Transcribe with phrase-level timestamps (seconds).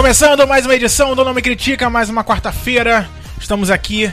[0.00, 3.06] Começando mais uma edição do Nome Critica, mais uma quarta-feira.
[3.38, 4.10] Estamos aqui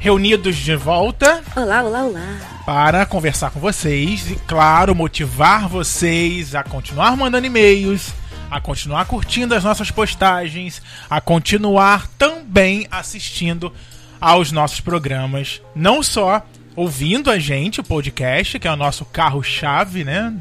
[0.00, 2.38] reunidos de volta Olá, olá, olá.
[2.66, 8.12] para conversar com vocês e, claro, motivar vocês a continuar mandando e-mails,
[8.50, 13.72] a continuar curtindo as nossas postagens, a continuar também assistindo
[14.20, 15.62] aos nossos programas.
[15.72, 20.34] Não só ouvindo a gente, o podcast, que é o nosso carro-chave, né?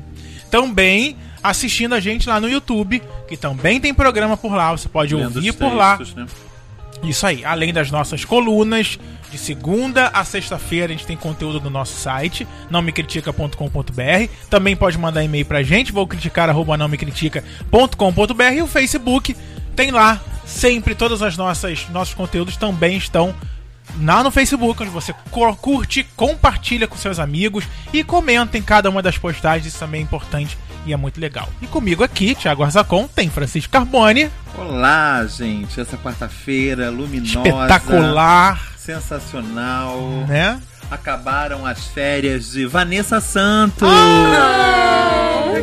[0.49, 4.71] Também assistindo a gente lá no YouTube, que também tem programa por lá.
[4.71, 5.99] Você pode Lendo ouvir por lá.
[6.15, 6.25] né?
[7.03, 8.97] Isso aí, além das nossas colunas,
[9.29, 14.31] de segunda a sexta-feira a gente tem conteúdo no nosso site, nãomecritica.com.br.
[14.49, 19.35] Também pode mandar e-mail pra gente, vou criticar arroba nãomecritica.com.br e o Facebook
[19.75, 23.35] tem lá sempre todas as nossas nossos conteúdos também estão
[24.01, 27.63] lá no Facebook, onde você cur- curte, compartilha com seus amigos
[27.93, 31.49] e comenta em cada uma das postagens, isso também é importante e é muito legal.
[31.61, 35.79] E comigo aqui, Thiago Arzacon, tem Francisco Carbone, Olá, gente.
[35.79, 37.47] Essa quarta-feira luminosa.
[37.47, 39.99] espetacular, Sensacional.
[40.27, 40.59] né?
[40.89, 43.87] Acabaram as férias de Vanessa Santos.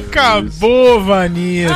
[0.07, 1.75] Acabou, Vanessa.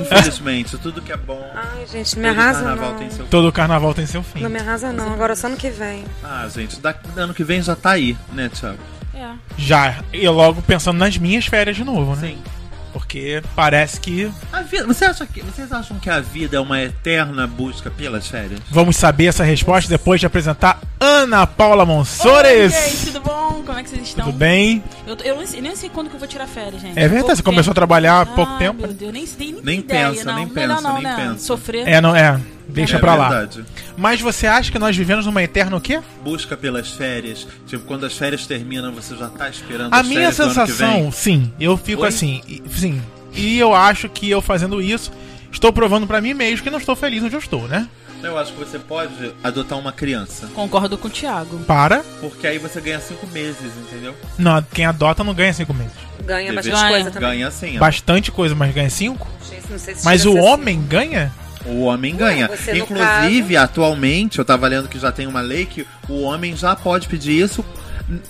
[0.00, 1.44] Infelizmente, tudo que é bom.
[1.54, 2.98] Ai, gente, me arrasa carnaval não.
[2.98, 4.40] tem seu Todo carnaval tem seu fim.
[4.40, 6.04] Não me arrasa não, agora só ano que vem.
[6.22, 8.78] Ah, gente, da, ano que vem já tá aí, né, Thiago?
[9.14, 9.30] É.
[9.56, 12.28] Já, e logo pensando nas minhas férias de novo, né?
[12.28, 12.38] Sim.
[12.92, 16.80] Porque parece que A vida, você acha que, vocês acham que a vida é uma
[16.80, 18.60] eterna busca pelas férias?
[18.70, 22.72] vamos saber essa resposta depois de apresentar Ana Paula Oi, Monsores.
[22.72, 23.62] gente, tudo bom?
[23.66, 24.26] Como é que vocês estão?
[24.26, 24.80] Tudo bem?
[25.08, 26.92] Eu, eu nem, sei, nem sei quando que eu vou tirar férias, gente.
[26.96, 27.74] É verdade, Pouco você começou a tempo.
[27.74, 28.82] trabalhar há pouco Ai, tempo.
[28.82, 30.34] Meu Deus, nem, nem, Nem ideia, pensa, não.
[30.36, 31.16] nem Melhor pensa, não, nem né?
[31.16, 31.38] pensa.
[31.46, 31.88] Sofrer.
[31.88, 32.40] É, não é.
[32.68, 33.28] Deixa é pra lá.
[33.28, 33.64] verdade.
[33.96, 36.00] Mas você acha que nós vivemos numa eterna o quê?
[36.22, 37.46] Busca pelas férias.
[37.66, 41.76] Tipo, quando as férias terminam, você já tá esperando A as minha sensação, sim, eu
[41.76, 42.08] fico Oi?
[42.08, 43.02] assim, e- sim.
[43.34, 45.12] E eu acho que eu fazendo isso,
[45.52, 47.88] estou provando pra mim mesmo que não estou feliz onde eu estou, né?
[48.22, 50.46] Eu acho que você pode adotar uma criança.
[50.54, 51.58] Concordo com o Thiago.
[51.66, 52.02] Para.
[52.22, 54.14] Porque aí você ganha cinco meses, entendeu?
[54.38, 55.92] Não, quem adota não ganha cinco meses.
[56.24, 56.88] Ganha Deve- bastante Ganha.
[56.88, 57.28] coisa também.
[57.30, 57.76] Ganha sim.
[57.76, 57.80] ó.
[57.80, 59.28] Bastante coisa, mas ganha cinco?
[59.50, 61.30] Gente, não sei se Mas o homem ganha?
[61.66, 62.46] O homem ganha.
[62.48, 66.76] você, Inclusive, atualmente, eu tava lendo que já tem uma lei que o homem já
[66.76, 67.64] pode pedir isso.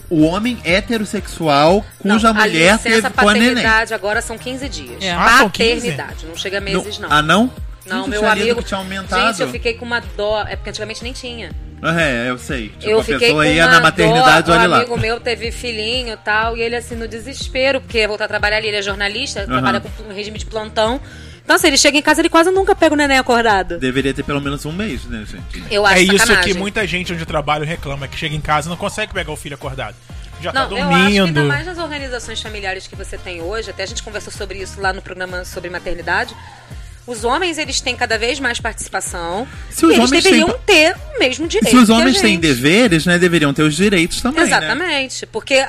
[0.08, 3.48] O homem heterossexual Não, cuja a mulher licença teve com a neném.
[3.54, 5.02] paternidade agora são 15 dias.
[5.02, 5.12] É.
[5.12, 5.74] Ah, são 15?
[5.74, 7.08] Paternidade, não chega a meses não.
[7.10, 7.50] Ah, não?
[7.86, 8.62] Não, Gente, eu meu amigo.
[8.62, 9.26] Que tinha aumentado.
[9.32, 10.42] Gente, eu fiquei com uma dó.
[10.48, 11.50] É porque antigamente nem tinha.
[11.82, 12.68] É, eu sei.
[12.68, 14.52] Tipo, eu a fiquei pessoa com ia uma na maternidade, dó.
[14.54, 14.76] olha um lá.
[14.78, 18.28] amigo meu teve filhinho e tal, e ele assim no desespero, porque ia voltar a
[18.28, 20.98] trabalhar ali, ele é jornalista, trabalha com um regime de plantão.
[21.44, 23.78] Então, assim, ele chega em casa, ele quase nunca pega o neném acordado.
[23.78, 25.62] Deveria ter pelo menos um mês, né, gente?
[25.70, 26.52] Eu acho é isso sacanagem.
[26.54, 29.30] que muita gente onde eu trabalho reclama, que chega em casa e não consegue pegar
[29.30, 29.94] o filho acordado.
[30.40, 31.44] Já Não, tá eu acho que ainda dormindo.
[31.48, 34.92] mais nas organizações familiares que você tem hoje, até a gente conversou sobre isso lá
[34.92, 36.34] no programa sobre maternidade.
[37.06, 39.46] Os homens, eles têm cada vez mais participação.
[39.70, 41.70] Se os e eles homens deveriam têm- ter o mesmo direito.
[41.70, 44.46] Se os que a homens têm deveres, né, deveriam ter os direitos também, né?
[44.46, 45.26] Exatamente.
[45.26, 45.62] Porque,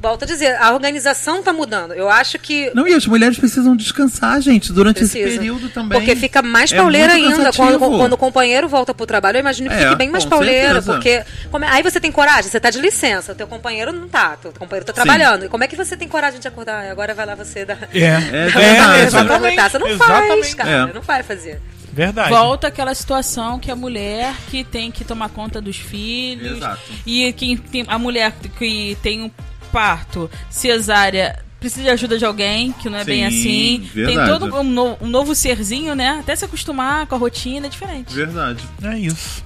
[0.00, 1.92] volto a dizer, a organização tá mudando.
[1.94, 2.70] Eu acho que.
[2.74, 5.38] Não, e as mulheres precisam descansar, gente, durante esse Precisa.
[5.38, 5.98] período também.
[5.98, 7.52] Porque fica mais É pauleira ainda.
[7.52, 10.80] Quando, quando o companheiro volta pro trabalho, eu imagino que É, fique bem mais pauleira.
[10.82, 10.92] certeza.
[10.92, 11.24] Porque.
[11.50, 14.36] como é- aí você tem coragem, você tá de licença, o teu companheiro não tá.
[14.36, 15.46] Teu companheiro tá trabalhando.
[15.46, 16.84] E como é que você tem coragem de acordar?
[16.86, 17.78] "Ah, Agora vai lá você dar.
[17.92, 19.00] É, É é, verdade.
[19.06, 19.62] exatamente.
[19.62, 20.28] Você não exatamente.
[20.42, 20.70] faz, cara.
[20.90, 20.92] É.
[20.94, 21.60] Não vai fazer.
[21.92, 22.28] Verdade.
[22.28, 26.78] Volta aquela situação que a mulher que tem que tomar conta dos filhos Exato.
[27.06, 29.30] e que tem, a mulher que tem um
[29.76, 33.90] parto cesárea precisa de ajuda de alguém, que não é bem Sim, assim.
[33.92, 34.30] Tem verdade.
[34.30, 36.18] todo um, no- um novo serzinho, né?
[36.20, 38.14] Até se acostumar com a rotina é diferente.
[38.14, 38.62] Verdade.
[38.84, 39.44] É isso.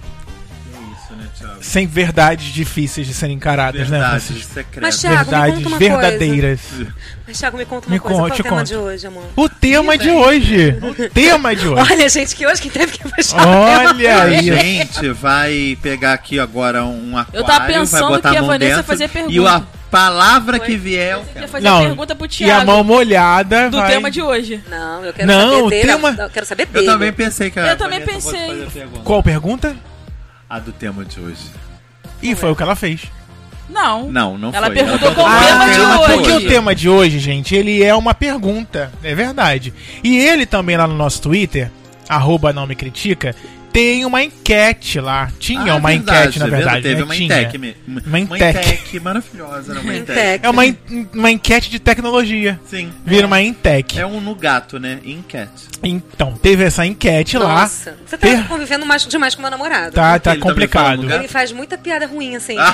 [0.75, 1.55] É isso, né, Thiago?
[1.63, 4.55] Sem verdades difíceis de serem encaradas, né, Verdades Francisco?
[4.55, 4.83] secretas.
[4.83, 6.61] Mas, Thiago, me Verdades verdadeiras.
[7.27, 8.19] Mas, Thiago, me conta uma Me coisa.
[8.21, 9.25] conte, Qual é o tema de hoje, amor?
[9.37, 10.79] O tema de hoje.
[10.83, 11.93] O tema de hoje.
[11.93, 14.43] Olha, gente, que hoje quem teve que puxar Olha o tema A aí.
[14.43, 18.49] gente vai pegar aqui agora um aquário, Eu tava pensando vai botar que a mão
[18.49, 19.80] Vanessa dentro, fazia E pergunta.
[19.91, 21.13] Palavra que vier...
[21.15, 21.41] eu Eu quero.
[21.41, 23.91] ia fazer Não, a pergunta pro E a Thiago mão molhada do vai...
[23.93, 24.63] tema de hoje.
[24.69, 25.87] Não, eu quero Não, saber dele.
[25.93, 26.87] tema- Eu quero saber Eu dele.
[26.87, 28.67] também pensei que Eu também pensei.
[28.73, 29.03] pergunta.
[29.05, 29.77] Qual pergunta?
[30.49, 31.51] A do tema de hoje.
[32.23, 33.03] E foi o que ela fez.
[33.69, 34.11] Não.
[34.11, 34.75] Não, não Ela foi.
[34.75, 36.13] perguntou Ela qual o perguntou tema de o hoje.
[36.15, 38.91] Porque o tema de hoje, gente, ele é uma pergunta.
[39.03, 39.73] É verdade.
[40.03, 41.71] E ele também lá no nosso Twitter,
[42.09, 43.35] arroba não me critica,
[43.73, 45.31] tem uma enquete lá.
[45.39, 46.83] Tinha Ah, uma verdade, enquete, na verdade.
[46.83, 47.03] Teve né?
[47.05, 47.27] uma Tinha.
[47.43, 47.59] intec.
[47.59, 49.01] me- Uma Uma intec.
[49.01, 49.81] maravilhosa, né?
[49.81, 50.45] Uma intec.
[50.47, 50.77] É uma, en-
[51.15, 52.61] uma enquete de tecnologia.
[52.67, 52.91] Sim.
[53.05, 53.99] Vira uma Intec.
[53.99, 54.99] É um no gato, né?
[55.05, 55.69] Enquete.
[55.83, 57.63] Então, teve essa enquete lá.
[57.63, 59.93] Nossa, você tá Per- convivendo mais, demais com meu namorado.
[59.93, 61.03] Tá, tá Ele também complicado.
[61.07, 61.21] gato?
[61.21, 62.57] Ele faz muita piada ruim, assim.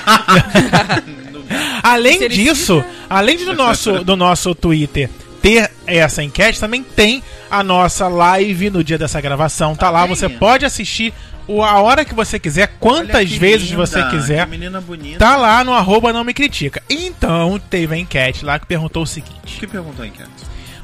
[1.83, 5.09] Além disso, além de do nosso, do nosso Twitter
[5.43, 9.75] ter essa enquete, também tem a nossa live no dia dessa gravação.
[9.77, 11.13] Tá lá, Olha você pode assistir
[11.49, 14.45] o- a hora que você quiser, quantas vezes linda, você quiser.
[14.47, 15.19] Que menina bonita.
[15.19, 16.83] Tá lá no arroba não me critica.
[16.91, 20.29] Então, teve a enquete lá que perguntou o seguinte: que perguntou a enquete?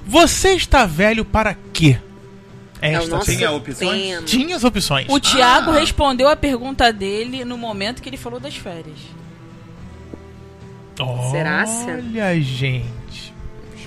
[0.06, 1.98] Você está velho para quê?
[2.80, 4.02] É Esta nosso Tinha opções?
[4.02, 4.22] tema.
[4.22, 5.06] tinha as opções.
[5.08, 5.78] O Thiago Ah.
[5.78, 8.98] respondeu a pergunta dele no momento que ele falou das férias.
[11.30, 11.64] Será?
[11.86, 12.86] Olha, gente.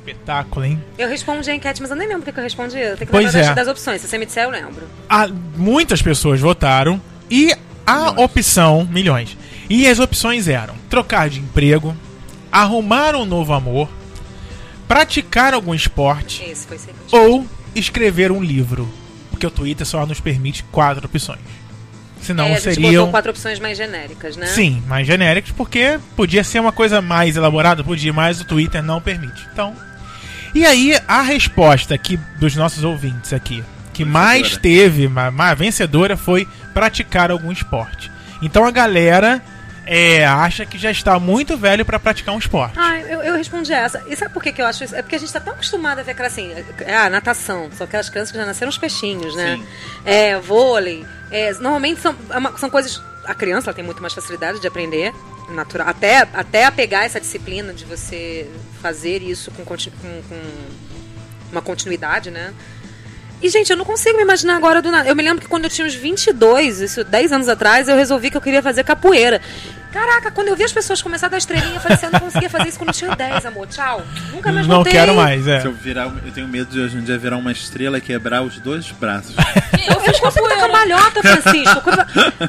[0.06, 0.84] Espetáculo, hein?
[0.98, 2.78] Eu respondi a enquete, mas eu nem lembro o que eu respondi.
[2.78, 3.56] Eu tenho que Pois lembrar das, é.
[3.56, 4.02] das opções.
[4.02, 4.88] Se você me disser, eu lembro.
[5.10, 7.52] Ah, muitas pessoas votaram e
[7.86, 8.18] a Milhões.
[8.18, 9.38] opção, milhões.
[9.70, 11.96] E as opções eram trocar de emprego,
[12.52, 13.90] arrumar um novo amor,
[14.88, 16.44] praticar algum esporte
[17.12, 18.88] ou escrever um livro.
[19.32, 21.40] Porque o Twitter só nos permite quatro opções.
[22.22, 23.12] Senão é, seriam.
[23.12, 24.48] quatro opções mais genéricas, né?
[24.48, 29.00] Sim, mais genéricos, porque podia ser uma coisa mais elaborada, podia, mas o Twitter não
[29.02, 29.46] permite.
[29.52, 29.76] Então.
[30.56, 33.64] E aí, a resposta aqui dos nossos ouvintes aqui,
[33.94, 38.10] que mais teve, ma- vencedora, foi praticar algum esporte.
[38.42, 39.42] Então a galera
[39.86, 42.74] é, acha que já está muito velho para praticar um esporte.
[42.80, 44.02] Ah, eu, eu respondi essa.
[44.08, 44.96] E sabe por que, que eu acho isso?
[44.96, 47.86] É porque a gente tá tão acostumado a ver aquela assim, é, ah, natação, são
[47.86, 49.58] aquelas crianças que já nasceram os peixinhos, né?
[49.58, 49.66] Sim.
[50.06, 51.06] É, vôlei.
[51.32, 53.02] é, normalmente são, é são coisas.
[53.26, 55.12] A criança ela tem muito mais facilidade de aprender.
[55.50, 58.50] Natural, até, até a pegar essa disciplina de você
[58.82, 60.42] fazer isso com, com, com
[61.52, 62.54] uma continuidade, né?
[63.42, 65.08] E, gente, eu não consigo me imaginar agora do nada.
[65.08, 68.32] Eu me lembro que quando eu tinha uns 22, isso 10 anos atrás, eu resolvi
[68.32, 69.42] que eu queria fazer capoeira.
[69.92, 72.20] Caraca, quando eu vi as pessoas começarem a dar estrelinha, eu falei assim, eu não
[72.20, 73.68] conseguia fazer isso quando eu tinha 10, amor.
[73.68, 74.04] Tchau.
[74.32, 74.94] Nunca mais não voltei.
[74.94, 75.62] quero mais, é.
[75.62, 78.42] Se eu virar, eu tenho medo de hoje em dia virar uma estrela e quebrar
[78.42, 79.36] os dois braços.
[79.88, 81.82] Eu, consigo dar cambalhota, Francisco.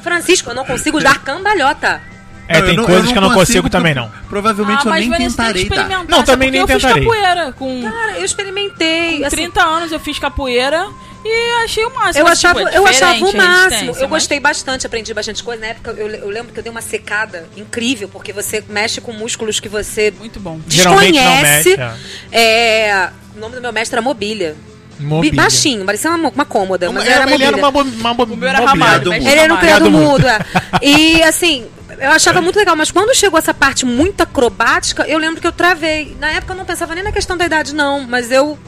[0.03, 2.01] Francisco, eu não consigo dar cambalhota.
[2.49, 4.11] É, Não, tem eu coisas que eu não consigo porque também, não.
[4.29, 7.03] Provavelmente eu nem Vanessa, tentarei, experimentar, Não, também nem eu tentarei.
[7.03, 9.19] fiz capoeira com, Cara, eu experimentei.
[9.21, 10.87] com assim, 30 anos, eu fiz capoeira
[11.25, 12.21] e achei o máximo.
[12.21, 13.41] Eu Mas, achava, tipo, é eu achava o a máximo.
[13.65, 15.61] resistência, Eu mas- gostei bastante, aprendi bastante coisa.
[15.61, 19.13] Na época, eu, eu lembro que eu dei uma secada incrível, porque você mexe com
[19.13, 20.61] músculos que você Muito bom.
[20.69, 21.77] Geralmente não desconhece.
[21.77, 22.01] mexe,
[22.31, 24.55] É, O nome do meu mestre era Mobília.
[24.99, 25.43] Mobília.
[25.43, 28.49] Baixinho, parecia uma, uma cômoda, mas Ele era ele era uma, uma, bo- O meu
[28.49, 28.67] era mobília.
[28.85, 29.31] ramalho, do mas mundo.
[29.31, 30.27] Ele era um criado mudo.
[30.27, 30.39] é.
[30.83, 31.67] E assim,
[31.99, 35.53] eu achava muito legal, mas quando chegou essa parte muito acrobática, eu lembro que eu
[35.53, 36.17] travei.
[36.19, 38.59] Na época eu não pensava nem na questão da idade, não, mas eu.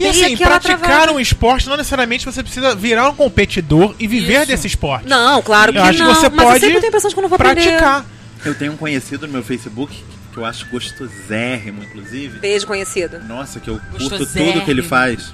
[0.00, 1.12] E assim, praticar travada.
[1.12, 4.46] um esporte não necessariamente você precisa virar um competidor e viver Isso.
[4.46, 5.08] desse esporte.
[5.08, 6.14] Não, claro que eu acho não.
[6.14, 7.98] que você mas pode eu sempre tenho a impressão de que eu não vou praticar.
[7.98, 8.18] aprender.
[8.48, 12.38] Eu tenho um conhecido no meu Facebook que eu acho gostosérrimo, inclusive.
[12.38, 13.18] Beijo conhecido.
[13.26, 15.32] Nossa, que eu curto tudo que ele faz.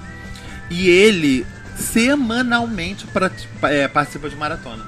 [0.69, 4.83] E ele semanalmente prati- é, participa de maratona.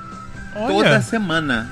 [0.56, 0.74] Olha.
[0.74, 1.70] Toda semana.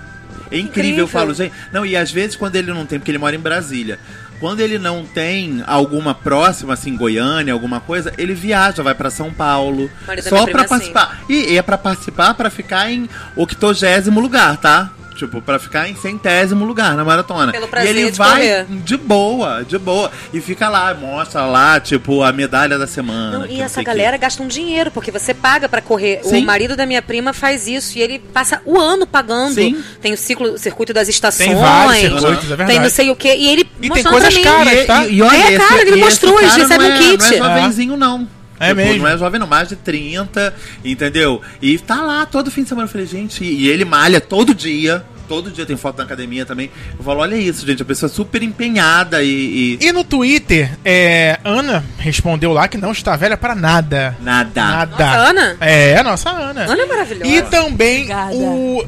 [0.51, 1.03] É incrível, Incrível.
[1.05, 1.53] eu falo, gente.
[1.71, 3.99] Não, e às vezes quando ele não tem, porque ele mora em Brasília.
[4.39, 9.31] Quando ele não tem alguma próxima, assim, Goiânia, alguma coisa, ele viaja, vai pra São
[9.33, 9.89] Paulo.
[10.05, 10.69] Marido Só pra prima é assim.
[10.69, 11.19] participar.
[11.29, 14.91] E, e é pra participar pra ficar em octogésimo lugar, tá?
[15.15, 17.51] Tipo, pra ficar em centésimo lugar na maratona.
[17.51, 18.65] Pelo e prazer ele de vai correr.
[18.69, 20.11] de boa, de boa.
[20.33, 23.39] E fica lá, mostra lá, tipo, a medalha da semana.
[23.39, 23.85] Não, que e essa quê.
[23.85, 26.19] galera gasta um dinheiro, porque você paga pra correr.
[26.23, 26.39] Sim.
[26.43, 29.53] O marido da minha prima faz isso e ele passa o ano pagando.
[29.55, 29.81] Sim.
[30.01, 31.49] Tem o ciclo, o circuito das estações.
[31.49, 32.71] Tem vários circuitos, é verdade.
[32.71, 33.33] Tem não sei o que.
[33.33, 34.73] E ele E tem coisas caras.
[34.73, 35.05] E, tá?
[35.07, 37.39] e, e olha, É, esse, cara, ele e mostrou, eles recebem não um é- kit.
[37.39, 38.27] Não é jovenzinho, não.
[38.59, 39.03] É mesmo.
[39.03, 41.41] Não é jovem, não, mais de 30, entendeu?
[41.61, 42.85] E tá lá todo fim de semana.
[42.87, 45.03] Eu falei, gente, e ele malha todo dia.
[45.27, 46.69] Todo dia tem foto na academia também.
[46.97, 49.77] Eu falo, olha isso, gente, a pessoa super empenhada e.
[49.81, 54.15] e E no Twitter, é, Ana respondeu lá que não está velha para nada.
[54.21, 54.51] nada.
[54.63, 55.05] Nada.
[55.05, 55.57] Nossa, Ana?
[55.59, 56.65] É, a nossa Ana.
[56.71, 57.31] Ana é maravilhosa.
[57.31, 58.35] E também Obrigada.
[58.35, 58.85] o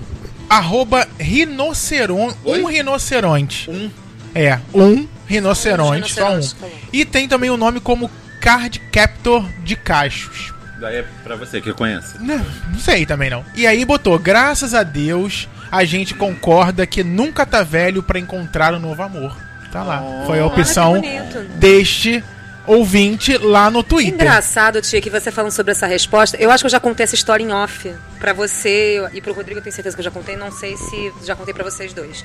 [0.48, 2.38] arroba rinoceronte.
[2.46, 2.62] Oi?
[2.62, 3.70] Um rinoceronte.
[3.70, 3.90] Um.
[4.36, 6.30] É, um rinoceronte, Um só um.
[6.36, 6.68] rinoceronte, tá.
[6.94, 8.12] E tem também o nome como
[8.48, 10.54] Card Captor de Cachos.
[10.80, 12.18] Daí é pra você que conhece.
[12.18, 12.38] Não,
[12.72, 13.44] não sei também não.
[13.54, 18.74] E aí botou, graças a Deus, a gente concorda que nunca tá velho pra encontrar
[18.74, 19.36] um novo amor.
[19.70, 20.02] Tá lá.
[20.26, 21.40] Foi a opção bonito.
[21.56, 22.24] deste
[22.66, 24.14] ouvinte lá no Twitter.
[24.14, 26.38] Engraçado, tia, que você falando sobre essa resposta.
[26.38, 27.94] Eu acho que eu já contei essa história em off.
[28.18, 30.38] Pra você e pro Rodrigo, eu tenho certeza que eu já contei.
[30.38, 32.24] Não sei se já contei pra vocês dois.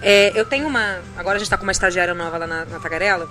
[0.00, 0.98] É, eu tenho uma.
[1.16, 3.28] Agora a gente tá com uma estagiária nova lá na, na Tagarela.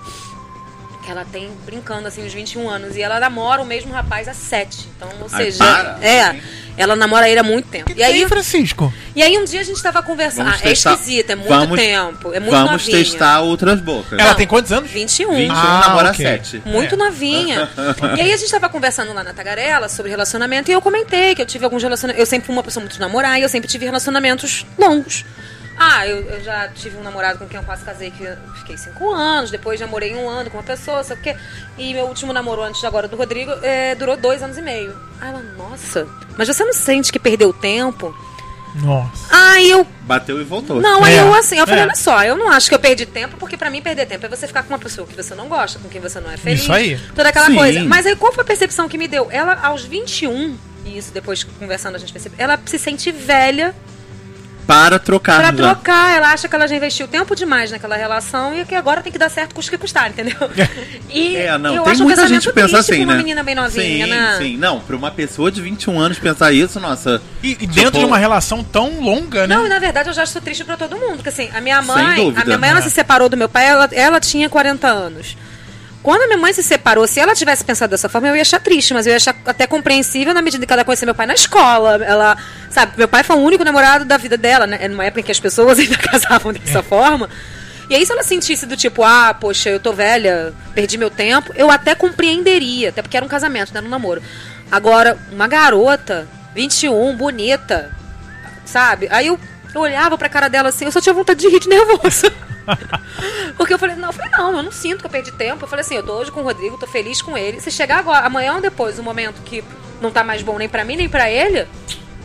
[1.04, 2.96] Que ela tem, brincando, assim, uns 21 anos.
[2.96, 4.88] E ela namora o mesmo rapaz há 7.
[4.96, 5.58] Então, ou Ai, seja.
[5.58, 5.98] para.
[6.02, 6.40] é.
[6.76, 7.94] Ela namora ele há muito tempo.
[7.94, 8.92] Que E aí, tem, Francisco?
[9.16, 10.46] e aí um dia a gente tava conversando.
[10.46, 12.34] Vamos Ah, é testar- esquisito, é muito vamos- tempo.
[12.34, 12.98] É muito Vamos novinha.
[12.98, 14.18] testar outras bocas.
[14.18, 14.36] Ela Não.
[14.36, 14.90] tem quantos anos?
[14.90, 15.36] 21.
[15.36, 16.26] 21 Ah, namora ok.
[16.26, 16.64] 7.
[16.66, 16.98] Muito É.
[16.98, 17.70] novinha.
[18.18, 21.42] e aí a gente tava conversando lá na Tagarela sobre relacionamento e eu comentei que
[21.44, 22.20] eu tive alguns relacionamentos.
[22.20, 25.26] Eu sempre fui uma pessoa muito de namorar e eu sempre tive relacionamentos longos.
[25.78, 28.78] Ah, eu, eu já tive um namorado com quem eu quase casei, que eu fiquei
[28.78, 31.36] cinco anos, depois já morei um ano com uma pessoa, sabe o quê?
[31.78, 34.96] E meu último namoro antes de agora do Rodrigo é, durou dois anos e meio.
[35.20, 38.16] Aí ela, nossa, mas você não sente que perdeu tempo?
[38.76, 39.28] Nossa.
[39.30, 40.82] Aí eu Bateu e voltou.
[40.82, 41.86] Não, aí É, eu assim, eu falei, é.
[41.86, 44.30] olha só, eu não acho que eu perdi tempo, porque pra mim perder tempo é
[44.30, 46.62] você ficar com uma pessoa que você não gosta, com quem você não é feliz.
[46.64, 47.00] Isso aí.
[47.16, 47.56] Toda aquela Sim.
[47.56, 47.84] coisa.
[47.84, 49.28] Mas aí qual foi a percepção que me deu?
[49.32, 53.76] Ela, aos 21, e isso depois conversando a gente percebe, ela se sente velha
[54.66, 55.38] Para trocar.
[55.38, 55.54] pra já.
[55.54, 56.16] trocar.
[56.16, 59.18] Ela acha que ela já investiu tempo demais naquela relação e que agora tem que
[59.18, 60.36] dar certo custo que custar, entendeu?
[61.10, 63.12] E É, não, eu tem acho um muita gente que pensa triste assim, pra uma
[63.14, 63.18] né?
[63.20, 64.36] menina bem novinha, sim, né?
[64.40, 64.58] sim.
[64.58, 67.22] Não, pra uma pessoa de 21 anos pensar isso, nossa.
[67.44, 69.56] E, e dentro Tipo- de uma relação tão longa, né?
[69.56, 71.16] Não, e na verdade eu já estou triste pra todo mundo.
[71.18, 72.82] Porque assim, a minha mãe, a minha mãe ela É.
[72.82, 75.38] se separou do meu pai, ela, ela tinha 40 anos.
[76.04, 78.60] Quando a minha mãe se separou, se ela tivesse pensado dessa forma, eu ia achar
[78.60, 81.34] triste, mas eu ia achar até compreensível na medida que ela conhecia meu pai na
[81.34, 82.04] escola.
[82.04, 82.38] Ela,
[82.70, 84.86] sabe, meu pai foi o único namorado da vida dela, né?
[84.90, 86.84] Numa época em que as pessoas ainda casavam dessa É.
[86.84, 87.30] forma.
[87.90, 91.54] E aí, se ela sentisse do tipo, ah, poxa, eu tô velha, perdi meu tempo,
[91.56, 94.22] eu até compreenderia, até porque era um casamento, não era um namoro.
[94.72, 97.92] Agora, uma garota, 21, bonita,
[98.66, 99.08] sabe?
[99.12, 99.40] Aí eu,
[99.74, 102.32] eu olhava pra cara dela assim, eu só tinha vontade de rir de nervoso.
[103.58, 105.64] Porque eu falei, não, eu falei, não, eu não sinto que eu perdi tempo.
[105.64, 107.60] Eu falei assim, eu tô hoje com o Rodrigo, tô feliz com ele.
[107.62, 109.64] Se chegar agora, amanhã ou depois, um momento que
[110.02, 111.68] não tá mais bom nem pra mim, nem pra ele,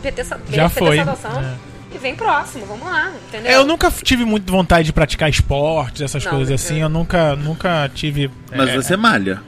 [0.01, 1.55] PT essa, Já PT foi, essa adoção é.
[1.95, 3.51] e vem próximo, vamos lá, entendeu?
[3.51, 6.81] É, Eu nunca tive muito vontade de praticar esportes, essas Não, coisas eu- assim.
[6.81, 8.29] Eu nunca, nunca tive.
[8.51, 9.41] Mas é, você malha.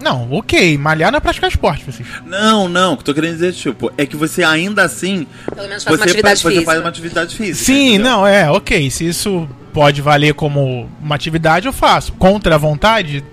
[0.00, 0.78] Não, ok.
[0.78, 2.22] Malhar não é praticar esporte, Francisco.
[2.26, 5.26] Não, não, o que eu tô querendo dizer, tipo, é que você ainda assim.
[5.54, 6.66] Pelo menos faz Você, uma atividade você física.
[6.66, 7.64] faz uma atividade física.
[7.64, 8.10] Sim, entendeu?
[8.10, 8.90] não, é, ok.
[8.90, 12.12] Se isso pode valer como uma atividade, eu faço.
[12.12, 13.24] Contra a vontade?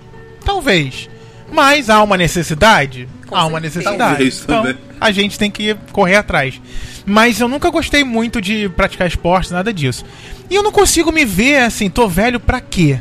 [0.43, 1.09] Talvez.
[1.51, 3.07] Mas há uma necessidade?
[3.27, 3.97] Com há uma necessidade.
[3.97, 4.77] Talvez então, também.
[4.99, 6.59] a gente tem que correr atrás.
[7.05, 10.03] Mas eu nunca gostei muito de praticar esporte, nada disso.
[10.49, 12.99] E eu não consigo me ver assim, tô velho pra quê?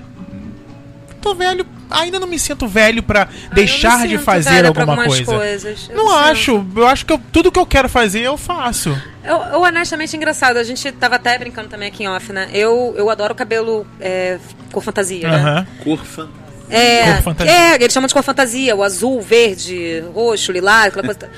[1.21, 5.25] Tô velho, ainda não me sinto velho pra Ah, deixar de fazer alguma coisa.
[5.25, 5.89] coisas.
[5.91, 6.17] Eu Não sinto.
[6.19, 8.91] acho, eu acho que eu- tudo que eu quero fazer eu faço.
[9.25, 10.57] Eu, eu, honestamente, engraçado.
[10.59, 12.49] A gente tava até brincando também aqui em off, né?
[12.53, 14.39] Eu, eu adoro cabelo é,
[14.73, 15.67] cor fantasia, né?
[15.83, 16.29] Cor fan-
[16.71, 17.53] É, Cor fantasia.
[17.53, 18.75] é, eles chamam de cor fantasia.
[18.77, 21.31] O azul, verde, roxo, lilás, aquela coisa.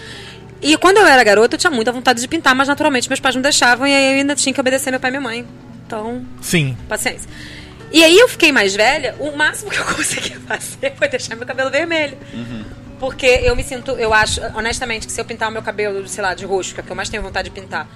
[0.62, 3.34] E quando eu era garota, eu tinha muita vontade de pintar, mas naturalmente meus pais
[3.34, 5.46] não deixavam e aí eu ainda tinha que obedecer meu pai e minha mãe.
[5.86, 6.76] Então, Sim.
[6.88, 7.28] paciência.
[7.92, 11.46] E aí eu fiquei mais velha, o máximo que eu consegui fazer foi deixar meu
[11.46, 12.16] cabelo vermelho.
[12.98, 16.22] Porque eu me sinto, eu acho, honestamente, que se eu pintar o meu cabelo, sei
[16.22, 17.86] lá, de roxo, que é o que eu mais tenho vontade de pintar,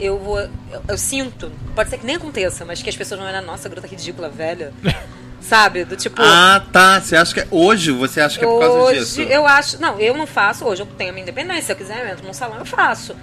[0.00, 0.40] eu vou.
[0.40, 0.50] Eu,
[0.88, 3.86] eu sinto, pode ser que nem aconteça, mas que as pessoas vão olhar, nossa, garota
[3.86, 4.72] ridícula, velha.
[5.40, 5.84] Sabe?
[5.84, 6.20] Do tipo.
[6.20, 7.00] Ah, tá.
[7.00, 7.46] Você acha que é.
[7.50, 9.22] Hoje você acha que é por causa Hoje disso?
[9.22, 9.80] eu acho.
[9.80, 10.66] Não, eu não faço.
[10.66, 11.62] Hoje eu tenho a minha independência.
[11.62, 13.16] Se eu quiser, eu entro num salão, eu faço.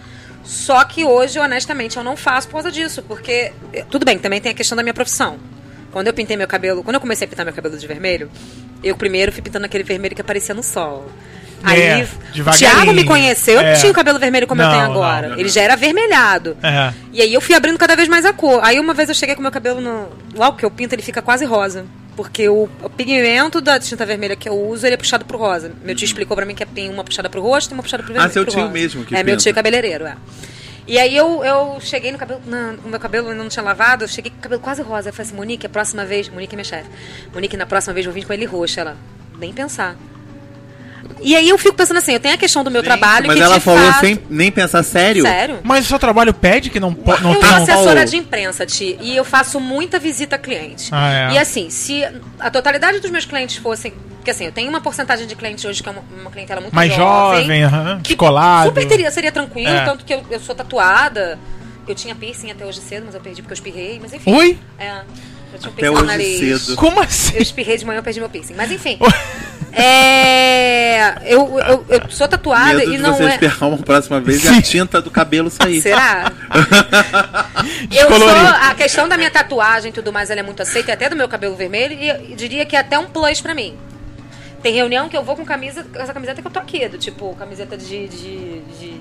[0.43, 3.03] Só que hoje, honestamente, eu não faço por causa disso.
[3.03, 3.51] Porque.
[3.71, 5.37] eh, Tudo bem, também tem a questão da minha profissão.
[5.97, 6.83] Quando eu pintei meu cabelo.
[6.83, 8.29] Quando eu comecei a pintar meu cabelo de vermelho,
[8.83, 11.09] eu primeiro fui pintando aquele vermelho que aparecia no sol.
[11.63, 12.51] Aí, É, o.
[12.55, 13.73] Thiago me conheceu, eu É.
[13.73, 15.29] não tinha o cabelo vermelho como eu Não, tenho não, agora.
[15.29, 15.39] não.
[15.39, 16.55] Ele já era avermelhado.
[16.61, 16.93] É.
[17.11, 18.59] E aí eu fui abrindo cada vez mais a cor.
[18.63, 20.07] Aí uma vez eu cheguei com meu cabelo no.
[20.35, 21.83] Logo que eu pinto, ele fica quase rosa.
[22.15, 25.71] Porque o, o pigmento da tinta vermelha que eu uso, ele é puxado pro rosa.
[25.83, 28.13] Meu tio explicou pra mim que tem uma puxada pro rosto e uma puxada pro
[28.13, 28.29] vermelho.
[28.29, 28.71] Ah, seu pro tio rosa.
[28.73, 29.43] mesmo que É, meu pinta.
[29.43, 30.15] tio cabeleireiro, é.
[30.87, 34.07] E aí eu, eu cheguei no cabelo, na- meu cabelo ainda não tinha lavado, eu
[34.07, 35.09] cheguei com o cabelo quase rosa.
[35.09, 36.89] Eu falei assim, Monique, a próxima vez, Monique é minha chefe.
[37.33, 38.79] Monique, na próxima vez eu vir com ele roxo.
[38.79, 38.95] Ela,
[39.37, 39.95] nem pensar.
[41.21, 43.37] E aí eu fico pensando assim, eu tenho a questão do meu Gente, trabalho Mas
[43.37, 45.23] que ela falou fato- sem nem pensar sério?
[45.23, 45.59] Sério?
[45.63, 47.63] Mas o seu trabalho pede que não, po- não eu tenha sou um...
[47.63, 50.89] assessora de imprensa, Ti, e eu faço muita visita a cliente.
[50.91, 51.33] Ah, é.
[51.33, 52.03] E assim, se
[52.39, 53.91] a totalidade dos meus clientes fossem.
[54.17, 56.73] Porque assim, eu tenho uma porcentagem de clientes hoje que é uma, uma clientela muito
[56.75, 58.67] Mais jovem, aham, que descolado.
[58.69, 59.85] Super teria, seria tranquilo, É.
[59.85, 61.39] tanto que eu, eu sou tatuada.
[61.87, 63.97] Eu tinha piercing até hoje cedo, mas eu perdi porque eu espirrei.
[64.01, 64.33] Mas enfim.
[64.33, 64.59] Oi?
[64.77, 65.01] É.
[65.53, 66.61] Eu tinha um Até piercing no hoje nariz.
[66.61, 66.75] cedo.
[66.75, 67.37] Como Eu assim?
[67.37, 68.55] espirrei de manhã, eu perdi meu piercing.
[68.55, 68.99] Mas enfim.
[69.81, 71.33] É.
[71.33, 73.27] Eu, eu, eu sou tatuada Medo e de não você é.
[73.29, 75.81] esperar uma próxima vez e a tinta do cabelo sair.
[75.81, 76.31] Será?
[77.91, 80.93] Eu sou, a questão da minha tatuagem e tudo mais, ela é muito aceita, e
[80.93, 83.77] até do meu cabelo vermelho, e eu diria que é até um plus pra mim.
[84.61, 86.97] Tem reunião que eu vou com camisa, com essa camiseta que eu tô aqui, do
[86.97, 88.96] tipo, camiseta de, de, de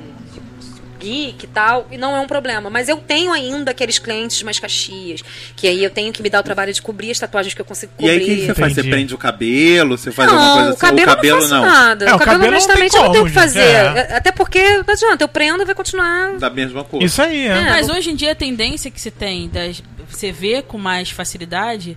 [1.07, 2.69] geek e tal, e não é um problema.
[2.69, 5.23] Mas eu tenho ainda aqueles clientes mais caxias,
[5.55, 7.65] que aí eu tenho que me dar o trabalho de cobrir as tatuagens que eu
[7.65, 8.11] consigo E cobrir.
[8.11, 8.75] aí o que, que você faz?
[8.75, 9.97] Você prende o cabelo?
[9.97, 10.81] Você faz não, alguma coisa o assim?
[10.81, 11.65] cabelo, o cabelo não faço não.
[11.65, 12.05] nada.
[12.05, 13.95] É, o o cabelo, cabelo não honestamente, tem eu não tenho o que como, fazer.
[13.95, 16.37] gente, Até porque, não adianta, eu prendo e vai continuar.
[16.39, 17.03] Da mesma cor.
[17.03, 17.51] Isso aí, é.
[17.51, 17.71] É.
[17.71, 21.97] Mas hoje em dia a tendência que se tem, das, você vê com mais facilidade,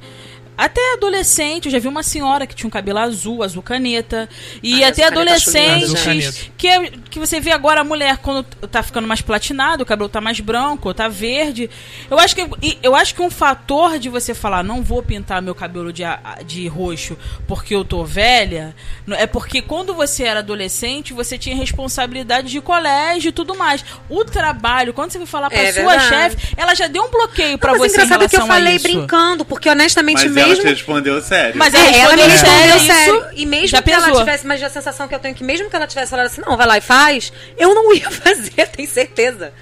[0.65, 4.27] até adolescente, eu já vi uma senhora que tinha um cabelo azul, azul caneta.
[4.61, 5.31] E Ah, até Azul caneta.
[5.35, 9.85] adolescentes que, é- que você vê agora a mulher quando tá ficando mais platinado, o
[9.85, 11.69] cabelo tá mais branco, tá verde.
[12.09, 15.41] Eu acho que, e eu acho que um fator de você falar, não vou pintar
[15.41, 16.03] meu cabelo de,
[16.45, 18.75] de roxo porque eu tô velha,
[19.17, 23.83] é porque quando você era adolescente, você tinha responsabilidade de colégio e tudo mais.
[24.09, 26.07] O trabalho, quando você foi falar pra É sua verdade.
[26.09, 28.79] chefe, ela já deu um bloqueio mas você em engraçado é que eu relação falei
[28.79, 30.63] brincando, porque honestamente ela mesmo.
[30.63, 31.57] te respondeu sério.
[31.57, 34.69] Mas É, ela me respondeu respondeu sério, E mesmo já que ela tivesse, mas a
[34.69, 36.77] sensação que eu tenho é que mesmo que ela tivesse falado assim, não, vai lá
[36.77, 39.53] e faz, eu não ia fazer, tenho certeza.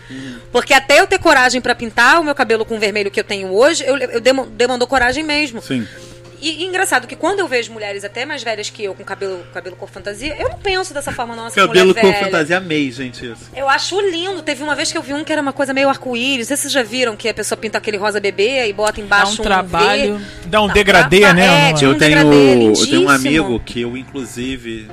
[0.51, 3.23] Porque até eu ter coragem pra pintar o meu cabelo com o vermelho que eu
[3.23, 5.61] tenho hoje, eu, eu demandou coragem mesmo.
[5.61, 5.87] Sim.
[6.41, 9.43] E, e engraçado que quando eu vejo mulheres até mais velhas que eu, com cabelo,
[9.53, 12.25] cabelo cor fantasia, eu não penso dessa forma, nossa, que Cabelo com velha.
[12.25, 13.49] fantasia, amei, gente, isso.
[13.55, 14.41] Eu acho lindo.
[14.41, 16.49] Teve uma vez que eu vi um que era uma coisa meio arco-íris.
[16.49, 19.41] Não vocês já viram que a pessoa pinta aquele rosa bebê e bota Dá embaixo
[19.41, 20.17] um trabalho.
[20.17, 20.25] verde.
[20.45, 21.71] Dá um degradê, né?
[21.71, 24.87] é, um Eu tenho, degradê eu tenho um amigo que eu, inclusive.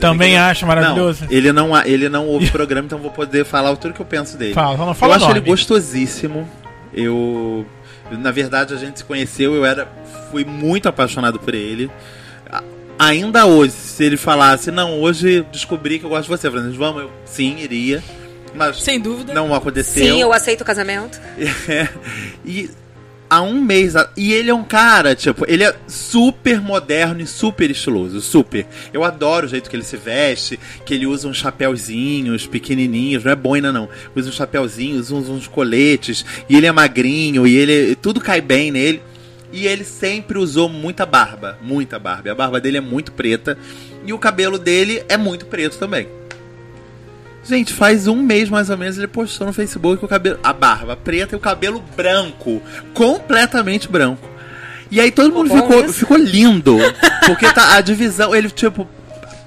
[0.00, 1.24] Também eu- acho maravilhoso.
[1.24, 4.06] Não, ele não, ele não ouve o programa, então vou poder falar tudo que eu
[4.06, 4.52] penso dele.
[4.52, 5.38] Fala, não fala eu acho nome.
[5.40, 6.48] ele gostosíssimo.
[6.92, 7.66] Eu.
[8.10, 9.88] Na verdade, a gente se conheceu, eu era.
[10.30, 11.90] Fui muito apaixonado por ele.
[12.98, 17.02] Ainda hoje, se ele falasse, não, hoje descobri que eu gosto de você, Fernandes, vamos,
[17.02, 18.02] eu sim, iria.
[18.54, 19.32] Mas Sem dúvida.
[19.32, 20.04] não aconteceu.
[20.04, 21.20] Sim, eu aceito o casamento.
[21.68, 21.88] É.
[22.44, 22.68] E
[23.28, 23.94] há um mês.
[24.16, 28.20] E ele é um cara, tipo, ele é super moderno e super estiloso.
[28.20, 28.66] Super.
[28.92, 33.32] Eu adoro o jeito que ele se veste, que ele usa uns chapéuzinhos pequenininhos, não
[33.32, 33.88] é boina não.
[34.14, 36.24] Usa uns chapéuzinhos, uns, uns coletes.
[36.48, 37.94] E ele é magrinho, e ele.
[37.94, 39.02] Tudo cai bem nele.
[39.50, 41.58] E ele sempre usou muita barba.
[41.62, 42.28] Muita barba.
[42.28, 43.56] E a barba dele é muito preta.
[44.04, 46.17] E o cabelo dele é muito preto também.
[47.48, 50.94] Gente, faz um mês mais ou menos ele postou no Facebook o cabelo, a barba
[50.96, 52.60] preta e o cabelo branco,
[52.92, 54.28] completamente branco.
[54.90, 55.92] E aí todo mundo bom ficou, isso.
[55.94, 56.76] ficou lindo,
[57.26, 58.86] porque tá a divisão, ele tipo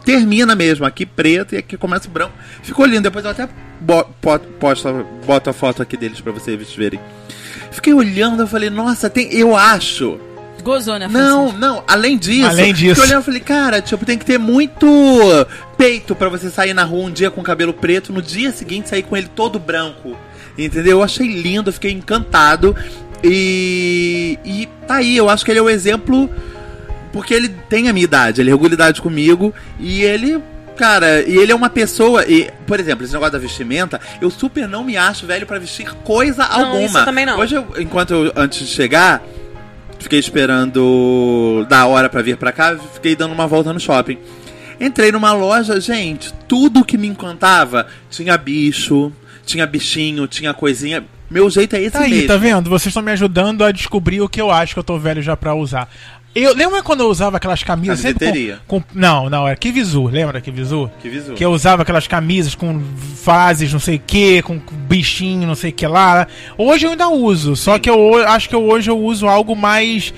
[0.03, 2.33] termina mesmo aqui preto e aqui começa o branco.
[2.63, 3.01] Ficou lindo.
[3.03, 3.47] Depois eu até
[3.79, 6.99] bo po- posto, boto a foto aqui deles pra vocês verem.
[7.71, 10.19] Fiquei olhando, eu falei, nossa, tem, eu acho
[10.61, 11.59] Gozou, né, não, Francisco?
[11.59, 12.47] não, além disso.
[12.49, 12.95] Além disso.
[12.95, 14.87] fiquei olhando e falei, cara, tipo, tem que ter muito
[15.77, 18.89] peito pra você sair na rua um dia com o cabelo preto, no dia seguinte
[18.89, 20.15] sair com ele todo branco.
[20.57, 20.97] Entendeu?
[20.97, 22.75] Eu achei lindo, eu fiquei encantado.
[23.23, 24.37] E.
[24.43, 26.29] E tá aí, eu acho que ele é o exemplo.
[27.13, 29.53] Porque ele tem a minha idade, ele regula idade comigo.
[29.79, 30.41] E ele.
[30.77, 32.25] Cara, e ele é uma pessoa.
[32.25, 35.91] E, por exemplo, esse negócio da vestimenta, eu super não me acho velho pra vestir
[36.03, 36.85] coisa Não, alguma.
[36.85, 37.37] isso eu também não.
[37.37, 39.21] Hoje, eu, enquanto eu, antes de chegar,
[40.01, 44.17] Fiquei esperando da hora pra vir pra cá, fiquei dando uma volta no shopping.
[44.79, 49.11] Entrei numa loja, gente, tudo que me encantava tinha bicho,
[49.45, 51.05] tinha bichinho, tinha coisinha.
[51.29, 52.27] Meu jeito é esse Tá aí, mesmo.
[52.27, 52.69] tá vendo?
[52.69, 55.37] Vocês estão me ajudando a descobrir o que eu acho que eu tô velho já
[55.37, 55.87] pra usar.
[56.33, 60.33] Eu, lembra quando eu usava aquelas camisas sempre com, com- Não, não, era Kivizu, lembra
[60.33, 60.89] da Kivizu?
[61.35, 62.81] Que eu usava aquelas camisas com
[63.15, 66.25] fases, não sei o que, com bichinho, não sei o que lá.
[66.57, 69.55] Hoje eu ainda uso, só que eu ho- acho que eu, hoje eu uso algo
[69.57, 70.13] mais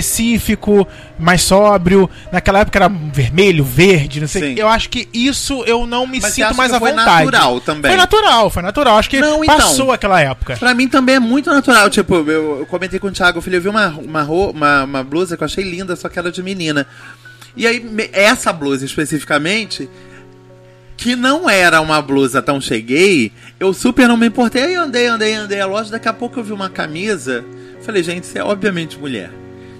[0.00, 0.86] específico,
[1.18, 2.08] mais sóbrio.
[2.30, 4.54] Naquela época era vermelho, verde, não sei o Sim.
[4.54, 4.60] que.
[4.60, 7.24] Eu acho que isso eu não me Mas sinto mais à foi vontade.
[7.24, 7.90] natural também?
[7.90, 8.98] Foi natural, foi natural.
[8.98, 9.56] Acho que Não, então.
[9.56, 10.56] passou aquela época.
[10.58, 11.88] Pra mim também é muito natural.
[11.88, 15.02] Tipo, eu, eu comentei com o Thiago, eu falei, eu vi uma, uma, uma, uma
[15.04, 16.86] blusa que eu achei linda, só que era de menina.
[17.56, 17.82] E aí,
[18.12, 19.88] essa blusa especificamente,
[20.96, 24.74] que não era uma blusa tão cheguei, eu super não me importei.
[24.74, 27.44] Andei, andei, andei a loja, daqui a pouco eu vi uma camisa.
[27.82, 29.30] Falei, gente, isso é obviamente mulher.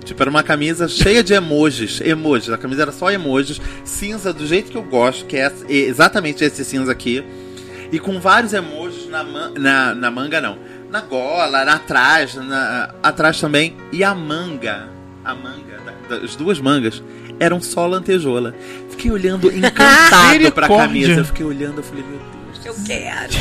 [0.05, 2.00] Tipo, era uma camisa cheia de emojis.
[2.00, 2.50] Emojis.
[2.50, 3.61] A camisa era só emojis.
[3.85, 7.24] Cinza do jeito que eu gosto, que é é exatamente esse cinza aqui.
[7.90, 10.59] E com vários emojis na, man- na, na manga, não.
[10.90, 13.76] Na gola, na atrás, na, atrás também.
[13.92, 14.88] E a manga,
[15.26, 17.02] a manga, da- das duas mangas,
[17.40, 18.54] eram só lantejola.
[18.90, 21.12] Fiquei olhando encantado pra camisa.
[21.20, 22.66] Eu fiquei olhando, eu falei, meu Deus.
[22.66, 23.32] Eu quero.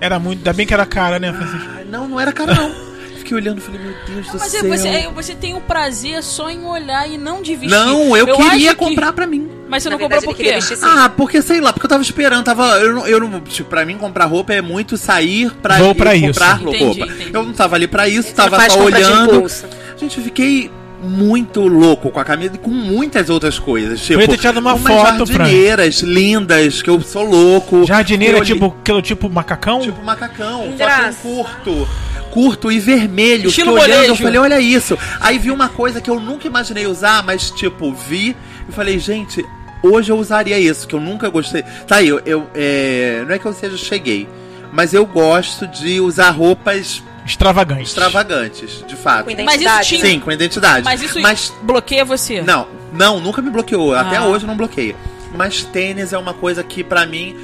[0.00, 0.38] Era muito.
[0.38, 1.68] Ainda bem que era cara, né, Francisco?
[1.76, 2.92] Ai, não, não era cara, não.
[3.18, 4.64] Fiquei olhando, falei, meu Deus do Mas céu.
[4.68, 7.70] você, é, você tem o prazer só em olhar e não de vestir.
[7.70, 9.48] Não, eu, queria acho que- comprar pra mim.
[9.68, 10.74] Mas você Na não comprou verdade, por ele queria quê?
[10.74, 10.84] vestir.
[10.84, 12.78] Ah, porque sei lá, porque eu tava esperando, tava.
[12.80, 13.40] Eu não, eu não.
[13.40, 17.06] Tipo, pra mim comprar roupa é muito sair pra Vou pra comprar Entendi, roupa.
[17.06, 17.30] entendi.
[17.32, 19.46] Eu não tava ali pra isso, Você tava só olhando.
[19.96, 20.70] Gente, eu fiquei
[21.02, 24.00] muito louco com a camisa e com muitas outras coisas.
[24.00, 25.38] Tipo, ia ter tirado uma foto, Fran.
[25.38, 27.84] jardineiras lindas, que eu sou louco.
[27.86, 29.80] Jardineira, Eu olhei- tipo, tipo macacão?
[29.80, 31.18] Tipo macacão, Graça.
[31.22, 31.88] que um curto.
[32.30, 33.48] Curto e vermelho.
[33.50, 34.98] Estilo Fiquei olhando, eu falei, olha isso.
[35.20, 38.34] Aí vi uma coisa que eu nunca imaginei usar, mas tipo, vi
[38.68, 39.44] e falei, gente,
[39.82, 41.62] hoje eu usaria isso, que eu nunca gostei.
[41.86, 44.26] Tá aí, eu, eu, é, não é que eu seja cheguei,
[44.72, 47.82] mas eu gosto de usar roupas Extravagante.
[47.82, 49.24] extravagantes, de fato.
[49.24, 49.88] Com Mas isso identidade.
[49.88, 50.84] tinha- Sim, com identidade.
[50.84, 52.42] Mas isso Mas bloqueia você.
[52.42, 53.94] Não, não, nunca me bloqueou.
[53.94, 54.24] Até Ah.
[54.26, 54.96] hoje não bloqueia.
[55.34, 57.36] Mas tênis é uma coisa que, pra mim,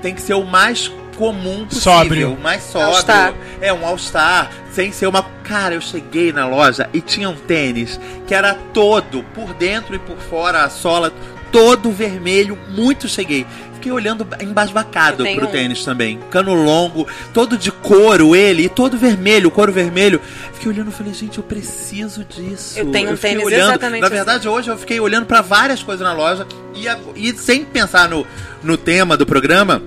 [0.00, 1.92] tem que ser o mais comum possível.
[1.92, 2.32] Sóbrio.
[2.34, 2.88] O mais sóbrio.
[2.94, 3.34] All-Star.
[3.60, 4.50] É, um All-Star.
[4.72, 5.22] Sem ser uma.
[5.44, 9.98] Cara, eu cheguei na loja e tinha um tênis que era todo, por dentro e
[9.98, 11.12] por fora, a sola,
[11.54, 12.58] todo vermelho.
[12.68, 13.46] Muito cheguei.
[13.74, 15.50] Fiquei olhando embasbacado pro um.
[15.50, 16.18] tênis também.
[16.30, 20.20] Cano longo, todo de couro ele, e todo vermelho, couro vermelho.
[20.52, 22.76] Fiquei olhando e falei, gente, eu preciso disso.
[22.76, 23.68] Eu tenho um tênis olhando.
[23.68, 24.16] exatamente Na assim.
[24.16, 28.26] verdade, hoje eu fiquei olhando pra várias coisas na loja e, e sem pensar no,
[28.62, 29.80] no tema do programa.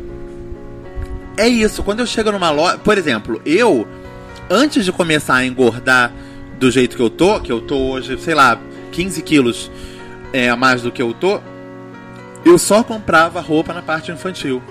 [1.36, 2.78] É isso, quando eu chego numa loja.
[2.78, 3.86] Por exemplo, eu,
[4.50, 6.14] antes de começar a engordar
[6.58, 8.58] do jeito que eu tô, que eu tô hoje, sei lá,
[8.92, 9.70] 15 quilos
[10.32, 11.42] é, a mais do que eu tô,
[12.48, 14.62] eu só comprava roupa na parte infantil.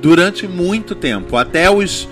[0.00, 2.08] Durante muito tempo, até os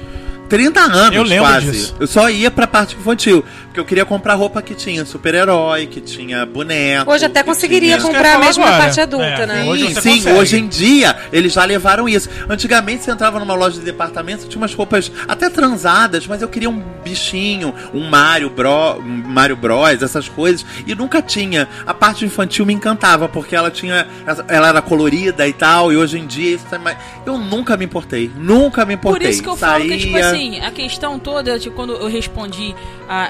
[0.52, 1.70] 30 anos Eu lembro quase.
[1.70, 1.96] disso.
[1.98, 3.42] Eu só ia pra parte infantil.
[3.72, 7.10] Porque eu queria comprar roupa que tinha super-herói, que tinha boneco.
[7.10, 8.82] Hoje até conseguiria tinha- comprar mesmo na agora.
[8.84, 9.64] parte adulta, É, né?
[9.64, 10.38] hoje Sim, você sim, consegue.
[10.38, 12.28] hoje em dia eles já levaram isso.
[12.50, 16.68] Antigamente você entrava numa loja de departamento, tinha umas roupas até transadas, mas eu queria
[16.68, 21.66] um bichinho, um Mario, Bro, um Mario Bros, essas coisas, e nunca tinha.
[21.86, 24.06] A parte infantil me encantava, porque ela tinha.
[24.48, 26.98] Ela era colorida e tal, e hoje em dia isso é mais.
[27.24, 28.30] Eu nunca me importei.
[28.36, 29.28] Nunca me importei.
[29.28, 32.08] Por isso que eu falo que, tipo Saía- assim, a questão toda, tipo, quando eu
[32.08, 32.74] respondi
[33.12, 33.26] a,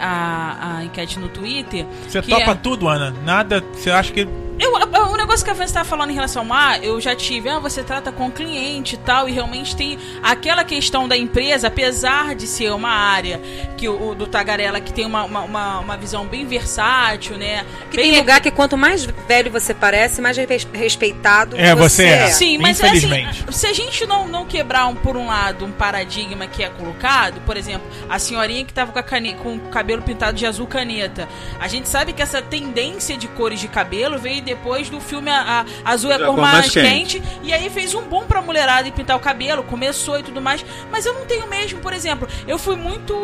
[0.75, 1.87] a, a enquete no Twitter.
[2.09, 3.15] Você que topa é- tudo, Ana?
[3.25, 3.63] Nada.
[3.75, 4.29] Você acha que.
[4.61, 7.49] Eu, o negócio que a Vanessa estava falando em relação a ah, eu já tive,
[7.49, 11.67] ah, você trata com o cliente e tal, e realmente tem aquela questão da empresa,
[11.67, 13.41] apesar de ser uma área
[13.77, 17.65] que o, o do Tagarela que tem uma, uma, uma, visão bem versátil, né?
[17.91, 22.05] Que bem tem lugar que quanto mais velho você parece, mais respe- respeitado É, você
[22.05, 22.31] é.
[22.31, 23.45] Sim, mas é assim, Infelizmente.
[23.53, 27.41] se a gente não, não quebrar, um, por um lado, um paradigma que é colocado,
[27.45, 31.29] por exemplo, a senhorinha que tava com, a cane- com cabelo pintado de azul caneta,
[31.59, 35.65] a gente sabe que essa tendência de cores de cabelo veio depois do filme a,
[35.85, 37.21] a- Azul é a cor mais, mais quente.
[37.21, 37.39] quente.
[37.43, 40.65] e aí fez um bom pra mulherada e pintar o cabelo, começou e tudo mais,
[40.91, 43.15] mas eu não tenho mesmo, por exemplo, eu fui muito,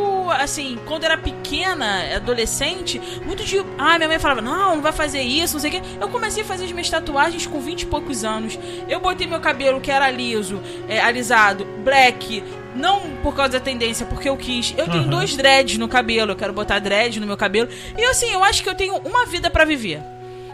[0.41, 5.21] assim, quando era pequena, adolescente, muito de, ah, minha mãe falava, não, não vai fazer
[5.23, 7.87] isso, não sei o quê, eu comecei a fazer as minhas tatuagens com 20 e
[7.87, 8.59] poucos anos,
[8.89, 12.43] eu botei meu cabelo que era liso, é, alisado, black,
[12.77, 14.75] não por causa da tendência, porque eu quis.
[14.77, 15.11] Eu tenho Uhum.
[15.11, 17.69] dois dreads no cabelo, eu quero botar dread no meu cabelo.
[17.97, 20.01] E assim, eu acho que eu tenho uma vida pra viver.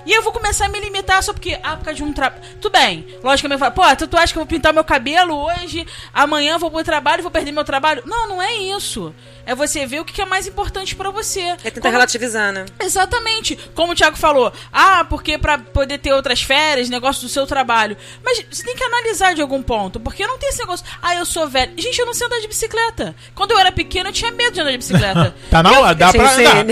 [0.06, 2.42] E eu vou começar a me limitar só porque, ah, por causa de um trabalho.
[2.60, 3.06] Tudo bem.
[3.22, 6.70] Logicamente, fala, pô, tu acha que eu vou pintar meu cabelo hoje, amanhã eu vou
[6.70, 8.02] pro trabalho e vou perder meu trabalho?
[8.06, 9.14] Não, não é isso.
[9.46, 11.40] É você ver o que é mais importante pra você.
[11.40, 12.64] É tentar Como- relativizar, né?
[12.80, 13.56] Exatamente.
[13.74, 17.96] Como o Thiago falou, ah, porque pra poder ter outras férias, negócio do seu trabalho.
[18.24, 21.26] Mas você tem que analisar de algum ponto, porque não tem esse negócio, ah, eu
[21.26, 21.72] sou velho.
[21.76, 23.14] Gente, eu não sei andar de bicicleta.
[23.34, 25.34] Quando eu era pequena, eu tinha medo de andar de bicicleta.
[25.50, 26.64] Tá na hora, dá pra ser andar.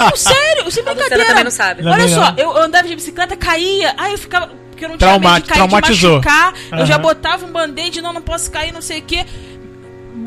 [0.00, 1.24] Não, sério, sem A Luciana brincadeira.
[1.26, 1.86] também não sabe.
[1.86, 4.48] Olha só, eu andava de bicicleta, caía, aí eu ficava.
[4.70, 6.20] Porque eu não tinha Trauma- medo de cair, traumatizou.
[6.20, 6.54] de machucar.
[6.78, 9.26] Eu já botava um band-aid, não, não posso cair, não sei o quê.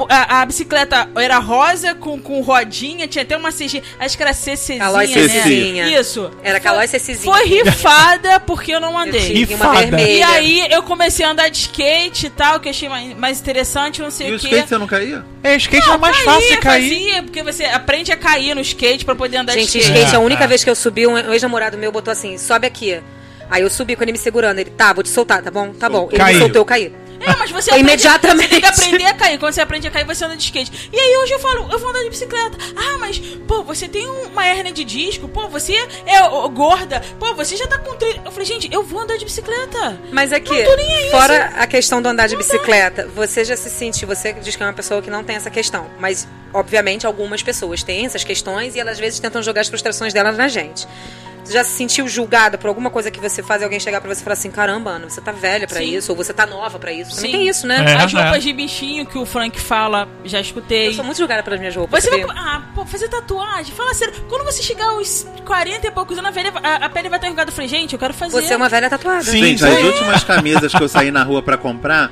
[0.10, 4.34] A, a bicicleta era rosa, com, com rodinha, tinha até uma CG, acho que era
[4.34, 5.14] CCzinha, Calói né?
[5.14, 6.00] Cecizinha.
[6.00, 6.32] Isso.
[6.44, 7.34] Era Calói Cecizinha.
[7.34, 9.32] Foi rifada porque eu não Eu andei.
[9.32, 9.80] uma Rifada.
[9.80, 10.10] vermelha.
[10.12, 13.40] E aí eu comecei a andar de skate e tal, que eu achei mais, mais
[13.40, 14.48] interessante, não sei E o o quê.
[14.48, 15.24] skate você não caía?
[15.44, 16.90] É, skate Não, é mais caía, fácil de cair.
[16.90, 20.00] Fazia, porque você aprende a cair no skate pra poder andar Gente, de skate.
[20.00, 20.48] skate, a É, única é.
[20.48, 23.00] vez que eu subi, um ex-namorado meu botou assim, sobe aqui.
[23.50, 24.58] Aí eu subi com ele me segurando.
[24.60, 25.74] Ele, tá, vou te soltar, tá bom?
[25.74, 26.08] Tá bom.
[26.10, 26.34] Ele Caiu.
[26.36, 26.92] me soltou, eu caí.
[27.26, 28.44] É, mas você aprende- imediatamente.
[28.44, 29.40] Você tem que aprender a cair.
[29.40, 30.90] Quando você aprende a cair, você anda de skate.
[30.92, 32.58] E aí hoje eu falo, eu vou andar de bicicleta.
[32.76, 35.28] Ah, mas, pô, você tem um- uma hérnia de disco.
[35.28, 35.74] Pô, você
[36.06, 37.02] é ó, gorda.
[37.20, 38.22] Pô, você já tá com trilho.
[38.26, 39.98] Eu falei, gente, eu vou andar de bicicleta.
[40.12, 42.46] Mas nem aí, fora a questão do andar de Não dá.
[42.48, 45.50] bicicleta, você já se sente, você diz que é uma pessoa que não tem essa
[45.50, 49.68] questão, mas obviamente algumas pessoas têm essas questões e elas às vezes tentam jogar as
[49.68, 50.88] frustrações delas na gente.
[51.44, 54.14] Você já se sentiu julgada por alguma coisa que você faz e alguém chegar pra
[54.14, 55.96] você e falar assim, caramba, Ana, você tá velha pra Sim.
[55.98, 57.16] isso, ou você tá nova pra isso.
[57.16, 57.38] Também Sim.
[57.38, 57.84] tem isso, né?
[57.86, 57.96] É.
[58.02, 60.88] As roupas de bichinho que o Frank fala, já escutei.
[60.88, 62.02] Eu sou muito julgada pelas minhas roupas.
[62.04, 62.22] Você vai.
[62.22, 62.34] sabia?
[62.42, 63.76] Ah, pô, fazer tatuagem.
[63.76, 64.14] Fala sério.
[64.30, 67.28] Quando você chegar aos 40 e poucos anos, a, velha- a, a pele vai estar
[67.28, 67.50] enrugada.
[67.52, 68.42] Eu falei, gente, eu quero fazer.
[68.42, 69.24] Você é uma velha tatuada.
[69.24, 69.40] Sim.
[69.40, 72.10] Gente, as últimas camisas que eu saí na rua pra comprar,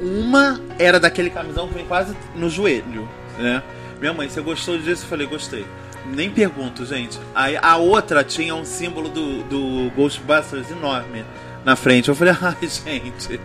[0.00, 3.62] uma era daquele camisão que vem quase no joelho, né?
[4.00, 5.04] Minha mãe, você gostou disso?
[5.04, 5.64] Eu falei, gostei.
[6.06, 7.18] Nem pergunto, gente.
[7.34, 11.24] Aí a outra tinha um símbolo do, do Ghostbusters enorme
[11.64, 12.08] na frente.
[12.08, 13.40] Eu falei, ai, gente,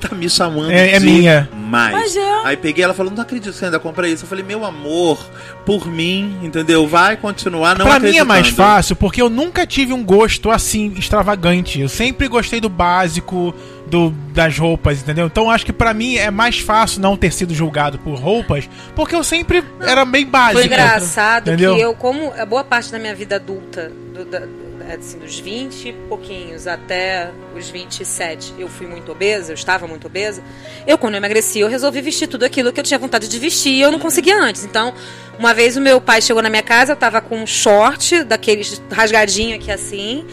[0.00, 1.48] tá me chamando É- é minha.
[1.54, 1.92] mais.
[1.92, 2.40] Mas é.
[2.44, 4.24] Aí peguei ela falando, não acredito que você ainda compra isso.
[4.24, 5.18] Eu falei, meu amor,
[5.66, 6.86] por mim, entendeu?
[6.86, 10.94] Vai continuar não pra mim é mais fácil porque eu nunca tive um gosto assim
[10.96, 11.80] extravagante.
[11.80, 13.54] Eu sempre gostei do básico
[13.86, 15.26] do, das roupas, entendeu?
[15.26, 19.14] Então acho que pra mim é mais fácil não ter sido julgado por roupas, porque
[19.14, 20.58] eu sempre era bem básico.
[20.58, 21.74] Foi engraçado Entendeu?
[21.74, 24.46] que eu, como a boa parte da minha vida adulta, do- da-
[24.94, 30.06] assim, dos 20 e pouquinhos até os 27, eu fui muito obesa, eu estava muito
[30.06, 30.42] obesa.
[30.86, 33.72] Eu, quando eu emagreci, eu resolvi vestir tudo aquilo que eu tinha vontade de vestir
[33.72, 34.64] e eu não conseguia antes.
[34.64, 34.94] Então,
[35.38, 38.80] uma vez o meu pai chegou na minha casa, eu tava com um short, daqueles
[38.90, 40.24] rasgadinho aqui assim,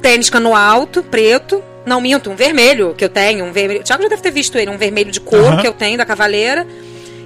[0.00, 1.62] tênis cano alto, preto.
[1.84, 3.80] Não minto, um vermelho que eu tenho, um vermelho.
[3.80, 5.60] O Thiago já deve ter visto ele, um vermelho de couro Aham.
[5.60, 6.66] que eu tenho da cavaleira.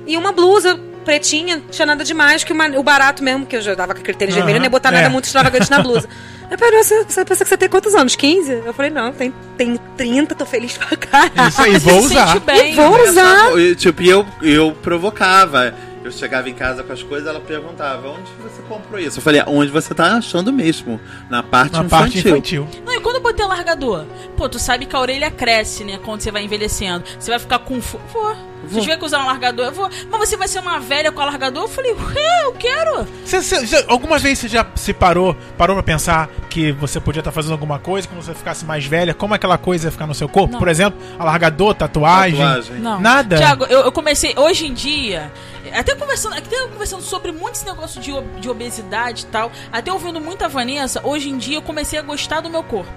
[0.07, 3.75] E uma blusa pretinha, não tinha nada demais, que o, barato mesmo, que eu já
[3.75, 4.93] dava com aquele tênis Aham, vermelho, não ia botar é.
[4.93, 6.09] nada muito extravagante na blusa.
[6.51, 8.17] Aí parou, você, você pensa que você tem quantos anos?
[8.17, 8.63] 15?
[8.67, 11.49] Eu falei, não, tem, tem 30, tô feliz pra caralho.
[11.49, 12.41] Isso aí, vou usar.
[12.41, 12.73] bem.
[12.73, 13.51] E vou usar.
[13.77, 15.73] Tipo, e eu, eu provocava.
[16.03, 19.19] Eu chegava em casa com as coisas, ela perguntava, onde você comprou isso?
[19.19, 20.99] Eu falei, onde você tá achando mesmo?
[21.29, 22.23] Na parte Na infantil.
[22.23, 22.69] parte infantil.
[22.87, 24.07] Não, e quando eu botei o largador?
[24.37, 26.01] Pô, tu sabe que a orelha cresce, né?
[26.03, 27.05] Quando você vai envelhecendo.
[27.19, 27.79] Você vai ficar com.
[27.79, 28.37] Vou.
[28.69, 28.83] Se Vou.
[28.83, 29.89] tiver que usar um largador, eu vou.
[30.11, 31.65] Mas você vai ser uma velha com alargador?
[31.65, 33.07] Eu falei, ué, eu quero.
[33.25, 37.21] Você, você- você- alguma vez você já se parou, parou pra pensar que você podia
[37.21, 39.15] estar fazendo alguma coisa quando você ficasse mais velha?
[39.15, 40.53] Como aquela coisa ia ficar no seu corpo?
[40.53, 40.59] Não.
[40.59, 42.39] Por exemplo, alargador, tatuagem.
[42.39, 42.77] Tatuagem.
[42.77, 43.01] Não.
[43.01, 43.37] Nada?
[43.39, 45.33] Tiago, eu, eu comecei, hoje em dia,
[45.73, 50.21] até conversando, até conversando sobre muito esse negócio de, de obesidade e tal, até ouvindo
[50.21, 52.93] muito a Vanessa, hoje em dia eu comecei a gostar do meu corpo.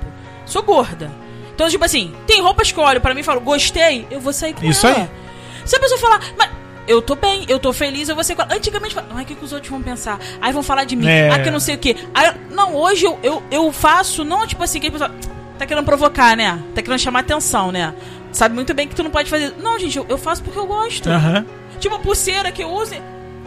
[0.46, 1.10] Sou gorda.
[1.56, 4.34] Então, tipo assim, tem roupas que eu olho pra mim e falo, gostei, eu vou
[4.34, 4.98] sair com Isso ela.
[5.04, 5.10] aí.
[5.66, 6.50] Se a pessoa falar, mas
[6.88, 8.48] eu tô bem, eu tô feliz, eu vou ela.
[8.54, 10.20] Antigamente, ai, o que, que os outros vão pensar?
[10.42, 11.30] Aí vão falar de mim, É.
[11.30, 11.96] ah, que não sei o quê.
[12.14, 15.12] Aí, não, hoje eu, eu, eu faço, não tipo assim, que a pessoa
[15.58, 16.60] tá querendo provocar, né?
[16.76, 17.94] Tá querendo chamar atenção, né?
[18.32, 19.54] Sabe muito bem que tu não pode fazer.
[19.62, 21.08] Não, gente, eu, eu faço porque eu gosto.
[21.80, 22.94] Tipo, a pulseira que eu uso.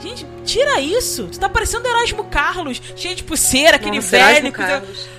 [0.00, 1.28] Gente, tira isso.
[1.28, 4.52] Tu tá parecendo Erasmo Carlos, cheio de pulseira, aquele Nossa, velho.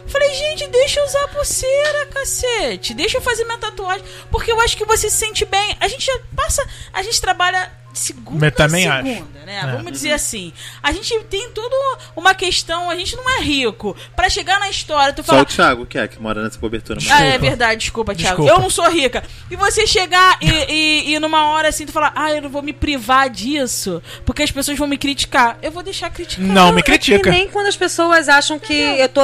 [0.07, 2.93] Falei, gente, deixa eu usar a pulseira, cacete.
[2.93, 4.05] Deixa eu fazer minha tatuagem.
[4.31, 5.75] Porque eu acho que você se sente bem.
[5.79, 6.65] A gente já passa.
[6.93, 9.07] A gente trabalha segunda Eu também a acho.
[9.07, 9.61] segunda, né?
[9.63, 9.71] É.
[9.71, 10.53] Vamos dizer assim.
[10.83, 11.75] A gente tem toda
[12.15, 12.89] uma questão.
[12.89, 13.95] A gente não é rico.
[14.15, 15.41] Pra chegar na história, tu Só fala.
[15.41, 16.99] o Thiago que é, que mora nessa cobertura.
[17.11, 18.37] Ah, é verdade, desculpa, Thiago.
[18.43, 18.51] Desculpa.
[18.51, 19.23] Eu não sou rica.
[19.49, 22.61] E você chegar e, e, e numa hora assim, tu falar, ah, eu não vou
[22.61, 25.57] me privar disso, porque as pessoas vão me criticar.
[25.61, 26.45] Eu vou deixar criticar.
[26.45, 27.29] Não, me É que critica.
[27.31, 29.21] nem quando as pessoas acham que eu tô.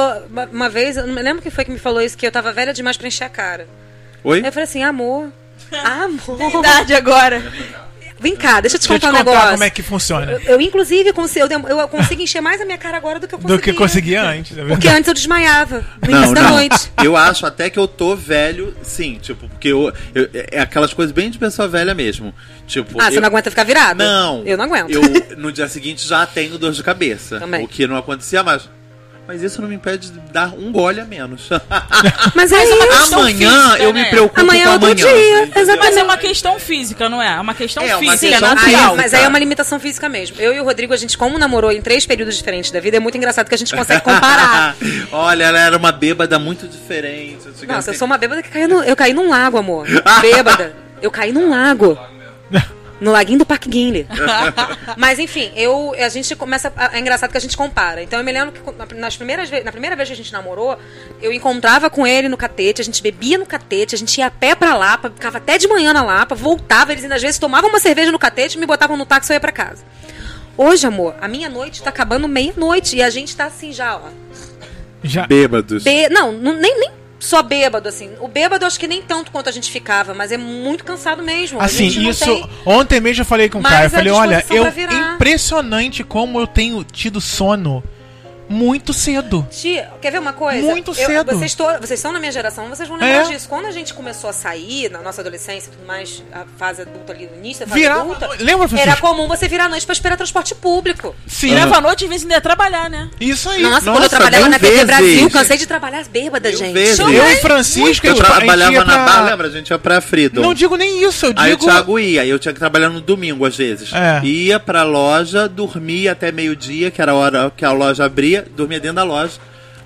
[0.52, 2.52] Uma, vez, eu não me lembro quem foi que me falou isso, que eu tava
[2.52, 3.68] velha demais pra encher a cara.
[4.24, 4.38] Oi?
[4.40, 5.30] Aí eu falei assim, amor.
[5.84, 6.58] Amor.
[6.60, 7.42] Idade agora.
[8.24, 9.50] Vem cá, deixa eu te Deixa eu te contar um contar negócio.
[9.52, 10.32] como é que funciona.
[10.32, 13.38] Eu, eu, inclusive, consigo, eu, consigo encher mais a minha cara agora do que eu
[13.38, 13.56] conseguia.
[13.58, 14.56] Do que conseguia antes.
[14.56, 16.50] é Porque antes eu desmaiava no Não, início da não.
[16.52, 16.90] noite.
[17.04, 21.12] Eu acho até que eu tô velho, sim, tipo, porque eu, eu- é aquelas coisas
[21.12, 22.34] bem de pessoa velha mesmo.
[22.66, 23.98] Tipo, Ah, você não aguenta ficar virado?
[23.98, 24.42] Não.
[24.46, 24.90] Eu não aguento.
[24.90, 27.38] Eu, no dia seguinte, já tenho dor de cabeça.
[27.38, 27.62] Também.
[27.62, 28.68] O que não acontecia mais.
[29.26, 31.48] Mas isso não me impede de dar um gole a menos.
[32.36, 33.14] Mas é uma isso.
[33.14, 34.02] amanhã física, eu né?
[34.02, 34.94] me preocupo Amanhã com é outro amanhã.
[34.96, 35.62] dia, entendeu?
[35.62, 35.78] exatamente.
[35.88, 37.34] Mas é uma questão física, não é?
[37.36, 38.70] É uma questão É uma física, questão natural.
[38.70, 38.94] física.
[38.96, 40.36] mas aí é uma limitação física mesmo.
[40.38, 43.00] Eu e o Rodrigo, a gente, como namorou em três períodos diferentes da vida, é
[43.00, 44.76] muito engraçado que a gente consegue comparar.
[45.10, 47.48] Olha, ela era uma bêbada muito diferente.
[47.66, 49.86] Nossa, eu sou uma bêbada que caiu no, eu caí num lago, amor.
[50.20, 50.76] Bêbada.
[51.00, 51.98] Eu caí num lago.
[53.04, 54.06] No laguinho do Parque Guinle.
[54.96, 56.72] Mas enfim, eu, a gente começa.
[56.92, 58.02] É engraçado que a gente compara.
[58.02, 58.60] Então eu me lembro que
[58.94, 60.78] na- nas primeiras na primeira vez que a gente namorou,
[61.20, 64.30] eu encontrava com ele no catete, a gente bebia no catete, a gente ia a
[64.30, 67.68] pé pra Lapa, ficava até de manhã na Lapa, voltava, eles ainda às vezes tomavam
[67.68, 69.84] uma cerveja no catete, me botavam no táxi e eu ia pra casa.
[70.56, 74.08] Hoje, amor, a minha noite tá acabando meia-noite e a gente tá assim já, ó.
[75.02, 75.82] Já, Bêbados.
[75.84, 76.90] Bê- Não, não- nem, nem
[77.24, 78.10] só bêbado, assim.
[78.20, 81.60] O bêbado acho que nem tanto quanto a gente ficava, mas é muito cansado mesmo.
[81.60, 82.24] Assim, isso.
[82.24, 83.86] tem- Ontem mesmo eu falei com o Caio.
[83.86, 84.64] Eu falei, olha, eu.
[85.14, 87.82] Impressionante como eu tenho tido sono
[88.48, 89.46] muito cedo.
[89.50, 90.60] Tia, quer ver uma coisa?
[90.62, 91.32] Muito Eu- cedo.
[91.32, 93.32] vocês, to- vocês são na minha geração, vocês vão lembrar É.
[93.34, 93.48] disso.
[93.48, 97.12] Quando a gente começou a sair, na nossa adolescência e tudo mais, a fase adulta
[97.12, 98.00] ali, no início da fase Virava.
[98.02, 98.90] adulta, Lembra, Francisco?
[98.90, 101.14] era comum você virar à noite pra esperar transporte público.
[101.26, 101.48] Sim.
[101.50, 103.10] Virava a noite e vez ainda ia trabalhar, né?
[103.20, 103.62] Isso aí.
[103.62, 104.86] Nossa, quando eu Nossa, trabalhava na TV vezes.
[104.86, 106.72] Brasil, cansei de trabalhar bêbada, Mil gente.
[106.72, 106.98] vezes.
[106.98, 109.04] Eu e Francisco, a Eu a trabalhava na pra...
[109.04, 109.46] barra, lembra?
[109.48, 110.40] A gente ia pra Freedom.
[110.42, 111.40] Não digo nem isso, eu digo.
[111.44, 113.92] Aí o Thiago ia, eu tinha que trabalhar no domingo às vezes.
[113.92, 114.24] É.
[114.24, 118.80] Ia pra loja, dormia até meio-dia, que era a hora que a loja abria, dormia
[118.80, 119.32] dentro da loja.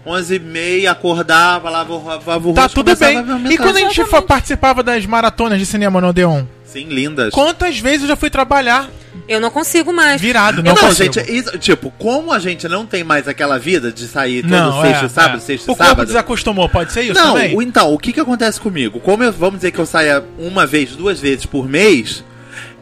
[0.06, 3.18] 11 e meia, acordava, lavava, lavava o Tá rosto, tudo bem.
[3.50, 6.44] E quando a gente fa- participava das maratonas de cinema no Odeon?
[6.64, 7.34] Sim, lindas.
[7.34, 8.88] Quantas vezes eu já fui trabalhar
[9.26, 10.20] Eu não consigo mais.
[10.20, 11.12] Virado, não, Não, consigo.
[11.12, 14.80] gente, isso- tipo, como a gente não tem mais aquela vida de sair todo Não,
[14.80, 15.40] sexta, é, sábado, é.
[15.40, 16.06] sexta, O corpo sábado.
[16.06, 17.54] desacostumou, pode ser isso Não, também?
[17.54, 19.00] o- então, o que que acontece comigo?
[19.00, 22.24] Como eu, vamos dizer que eu saia uma vez, duas vezes por mês,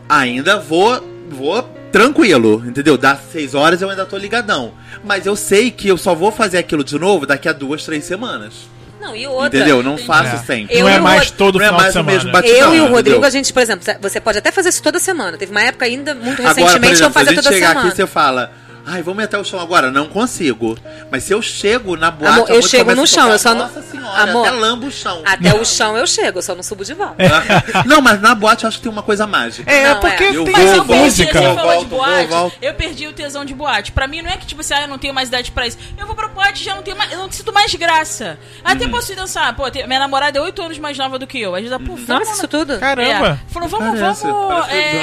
[0.09, 2.97] ainda vou, vou tranquilo, entendeu?
[2.99, 4.73] Das seis horas eu ainda tô ligadão.
[5.05, 8.05] Mas eu sei que eu só vou fazer aquilo de novo daqui a duas, três
[8.05, 8.53] semanas.
[9.01, 9.47] Não, e outra.
[9.59, 9.83] entendeu?
[9.83, 10.39] Não faço É.
[10.39, 10.75] sempre.
[10.77, 12.13] Eu não é mais todo Não é final de mais o semana.
[12.17, 12.57] mesmo batidão.
[12.59, 12.95] Eu e o entendeu?
[12.97, 15.37] Rodrigo, a gente, por exemplo, você pode até fazer isso toda semana.
[15.39, 17.55] Teve uma época ainda, muito Agora, recentemente, que eu exemplo, se a fazia gente toda
[17.55, 17.87] chegar semana.
[17.89, 18.53] aqui e você fala,
[18.87, 19.91] ai, vamos ir até o chão agora.
[19.91, 20.79] Não consigo.
[21.11, 23.63] Mas se eu chego na boate, Amor, eu chego no chão, tocar, eu só não-
[23.67, 25.23] Nossa senhora, Amor, até lambo o chão.
[25.25, 27.17] Até o chão eu chego, eu só não subo de volta.
[27.87, 29.71] não, mas na boate eu acho que tem uma coisa mágica.
[29.71, 30.29] É, Não, porque é.
[30.37, 31.39] Eu tem vou, essa eu vou, perdi, música.
[31.39, 32.57] você vou, falou de volto, vou, boate, volto.
[32.63, 33.93] eu perdi o tesão de boate.
[33.93, 35.79] Pra mim não é que tipo assim, ah, eu não tenho mais idade pra isso.
[35.99, 38.39] Eu vou pra boate já não tenho mais, eu não sinto mais graça.
[38.65, 38.91] Até Uhum.
[38.91, 39.55] posso ir dançar.
[39.57, 41.55] Pô, tem- minha namorada é 8 anos mais nova do que eu.
[41.55, 42.09] A gente dá, pô, vamos.
[42.09, 42.79] Nossa, isso tudo.
[42.79, 43.39] Caramba!
[43.49, 43.53] É.
[43.53, 44.49] Falou, vamos, Parece, vamos.
[44.67, 44.95] parece é...
[44.95, 45.01] eu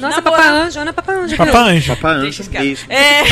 [0.00, 1.36] Nossa, namorar- Papai Anjo, Ana Papai Anjo.
[1.36, 1.96] Papai Anjo.
[1.96, 2.86] Papai Anjo, Deixa.
[2.92, 3.22] É.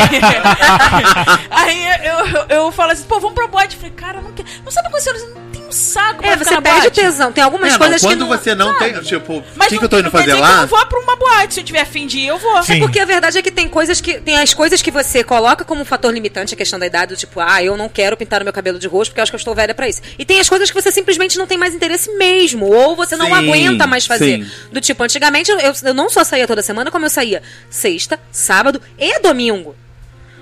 [1.50, 3.76] Aí eu, eu, eu falo assim, pô, vamos pra boate.
[3.76, 4.48] Eu falei, cara, não quero.
[4.64, 5.12] Não sabe quando você
[5.70, 6.90] um saco pra É, você perde o boate?
[7.00, 7.32] tesão.
[7.32, 8.26] Tem algumas É, não, coisas que quando não...
[8.28, 8.92] você não sabe?
[8.92, 10.56] tem, tipo, o Mas que, não, que eu tô indo não fazer que eu lá?
[10.62, 11.54] não vou pra uma boate.
[11.54, 12.62] Se eu tiver fim de ir, eu vou.
[12.62, 12.80] Sim.
[12.80, 14.20] Porque a verdade é que tem coisas que.
[14.20, 17.18] Tem as coisas que você coloca como um fator limitante, a questão da idade, do
[17.18, 19.36] tipo, ah, eu não quero pintar o meu cabelo de roxo porque eu acho que
[19.36, 20.00] eu estou velha pra isso.
[20.18, 22.66] E tem as coisas que você simplesmente não tem mais interesse mesmo.
[22.66, 24.44] Ou você não Sim, aguenta mais fazer.
[24.44, 24.50] sim.
[24.72, 28.18] Do tipo, antigamente eu, eu- eu não só saía toda semana, como eu saía sexta,
[28.32, 29.74] sábado e domingo.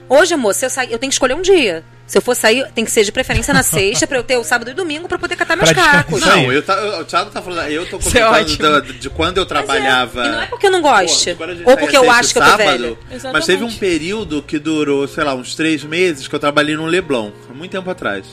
[0.08, 1.84] Hoje, amor, se eu sair, eu tenho que escolher um dia.
[2.08, 4.42] Se eu for sair, tem que ser de preferência na sexta, pra eu ter o
[4.42, 6.20] sábado e domingo pra poder catar meus cacos.
[6.22, 8.62] Não, eu tá, eu- o Thiago tá falando, eu tô é comentando ótimo.
[8.70, 10.24] da- de, quando eu trabalhava.
[10.24, 10.80] E não é porque eu não.
[10.80, 12.96] Pô, gente ou porque eu acho que eu tô sábado, velha.
[13.30, 16.86] Mas teve um período que durou, sei lá, uns três meses que eu trabalhei no
[16.86, 18.24] Leblon, há muito tempo atrás.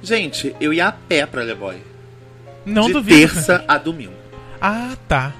[0.00, 1.76] Gente, eu ia a pé pra Leboy.
[2.64, 3.18] Não de duvido.
[3.32, 4.14] terça a domingo.
[4.60, 5.32] Ah, tá.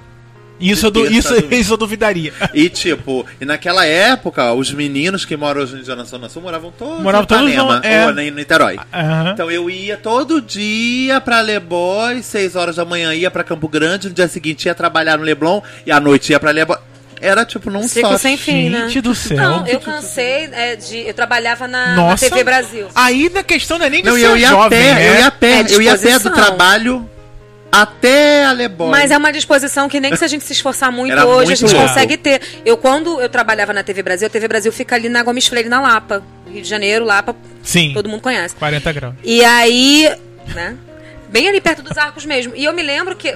[0.62, 2.33] Isso, eu, isso, isso eu duvidaria.
[2.55, 6.42] E tipo, e naquela época, os meninos que moram hoje em dia na Zona Sul
[6.42, 8.07] moravam todos Moravam em todos Ipanema, no- é.
[8.07, 8.79] ou em Niterói.
[8.92, 9.31] Aham.
[9.33, 14.09] Então eu ia todo dia pra Leboy, 6 horas da manhã ia pra Campo Grande,
[14.09, 16.77] no dia seguinte ia trabalhar no Leblon e à noite ia pra Leboy.
[17.20, 18.18] Era tipo num Ciclo só.
[18.18, 18.88] sem fim, né?
[18.88, 19.37] Gente do céu.
[19.37, 21.07] Não, eu cansei é, de.
[21.07, 22.16] Eu trabalhava na, na.
[22.16, 22.88] TV Brasil.
[22.96, 25.09] Aí na questão não é nem de Não, ser eu ia jovem, pé, né?
[25.09, 27.09] eu ia a pé, É eu ia a pé do trabalho
[27.73, 28.91] até a Leboy.
[28.91, 31.47] Mas é uma disposição que nem que se a gente se esforçar muito Era hoje,
[31.47, 31.89] muito a gente louco.
[31.89, 32.43] consegue ter.
[32.67, 35.71] Eu, quando eu trabalhava na TV Brasil, a TV Brasil fica ali na Gomes Freire,
[35.71, 36.23] na Lapa.
[36.51, 37.93] Rio de Janeiro, Lapa, Sim.
[37.95, 38.55] todo mundo conhece.
[38.57, 39.15] 40 graus.
[39.25, 40.15] E aí,
[40.55, 40.77] né?
[41.31, 42.53] Bem ali perto dos arcos mesmo.
[42.55, 43.35] E eu me lembro que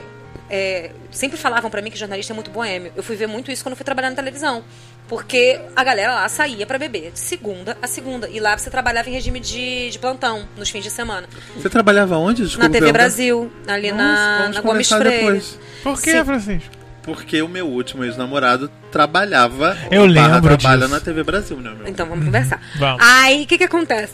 [0.51, 2.93] é, sempre falavam pra mim que jornalista é muito boêmio.
[2.95, 4.63] Eu fui ver muito isso quando eu fui trabalhar na televisão.
[5.09, 8.29] Porque a galera lá saía pra beber de segunda a segunda.
[8.29, 11.29] E lá você trabalhava em regime de, de plantão, nos fins de semana.
[11.57, 12.43] Você trabalhava onde?
[12.43, 12.93] Desculpa, na TV.
[12.93, 15.11] Brasil, ali Nossa, na, na Gomes Freire.
[15.11, 15.59] depois.
[15.83, 16.25] Por que, Sim.
[16.25, 16.77] Francisco?
[17.03, 19.79] Porque o meu último ex-namorado trabalhava.
[19.93, 20.91] Eu lembro trabalha disso.
[20.93, 21.87] na TV Brasil, né, meu?
[21.87, 22.61] Então vamos conversar.
[22.77, 23.01] Vamos.
[23.01, 24.13] Aí o que, que acontece?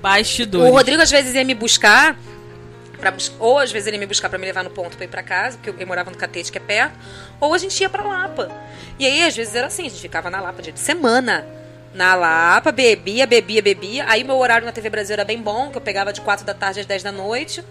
[0.00, 0.66] Bastidores.
[0.66, 2.16] O Rodrigo às vezes ia me buscar,
[2.96, 5.22] pra ou às vezes ele me buscar pra me levar no ponto pra ir pra
[5.22, 6.98] casa, porque eu, morava no Catete, que é perto,
[7.40, 8.50] ou a gente ia pra Lapa.
[8.98, 11.46] E aí às vezes era assim, a gente ficava na Lapa dia de semana.
[11.94, 14.04] Na Lapa, bebia, bebia, bebia.
[14.08, 16.52] Aí meu horário na TV Brasil era bem bom, que eu pegava de 4 da
[16.52, 17.64] tarde às 10 da noite.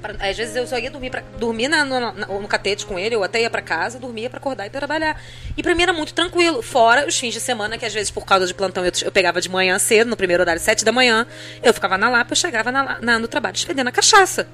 [0.00, 3.16] Pra- às vezes eu só ia dormir, pra, dormir na- no, no catete com ele,
[3.16, 5.20] ou até ia pra casa, dormia pra acordar e pra trabalhar.
[5.56, 6.62] E pra mim era muito tranquilo.
[6.62, 9.40] Fora os fins de semana, que às vezes por causa de plantão eu, eu pegava
[9.40, 11.26] de manhã cedo, no primeiro horário, 7 da manhã.
[11.62, 14.46] Eu ficava na Lapa, eu chegava na, na- no trabalho fedendo a cachaça.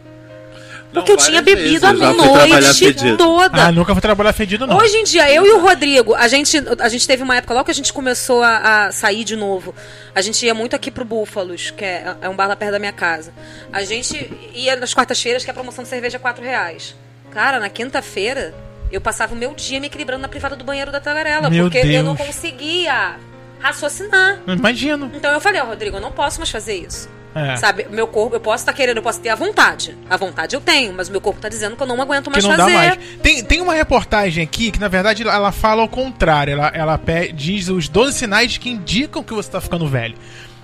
[0.94, 3.64] Não, Porque eu tinha bebido vezes a fui noite toda.
[3.64, 4.76] Ah, nunca vou trabalhar fedido, não.
[4.76, 7.64] Hoje em dia, eu e o Rodrigo, a gente, a gente teve uma época, logo
[7.64, 9.74] que a gente começou a, a sair de novo,
[10.14, 12.78] a gente ia muito aqui pro Búfalos, que é, é um bar lá perto da
[12.78, 13.34] minha casa.
[13.72, 16.94] A gente ia nas quartas-feiras, que é a promoção de cerveja é 4 reais.
[17.32, 18.54] Cara, na quinta-feira,
[18.92, 21.78] eu passava o meu dia me equilibrando na privada do banheiro da tagarela, Meu porque
[21.78, 22.28] eu não Deus.
[22.28, 23.16] conseguia
[23.58, 24.38] raciocinar.
[24.46, 25.10] Não Imagino.
[25.12, 27.08] Então eu falei, ó, Rodrigo, eu não posso mais fazer isso.
[27.34, 27.56] É.
[27.56, 29.96] Sabe, meu corpo, eu posso estar querendo, eu posso ter a vontade.
[30.08, 32.30] A vontade eu tenho, mas o meu corpo tá dizendo que eu não aguento Que
[32.30, 32.72] mais não fazer.
[32.72, 32.98] dá mais.
[33.22, 36.52] Tem, tem uma reportagem aqui que, na verdade, ela fala ao contrário.
[36.52, 37.00] Ela, ela
[37.34, 40.14] diz os 12 sinais que indicam que você tá ficando velho.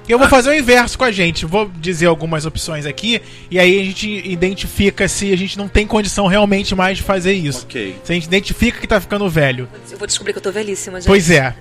[0.08, 1.46] Eu vou fazer o inverso com a gente.
[1.46, 3.22] Vou dizer algumas opções aqui.
[3.48, 7.32] E aí a gente identifica se a gente não tem condição realmente mais de fazer
[7.32, 7.64] isso.
[7.64, 7.96] Ok.
[8.02, 9.68] Se a gente identifica que tá ficando velho.
[9.90, 11.06] Eu vou descobrir que eu tô velhíssima, gente.
[11.06, 11.54] Pois é.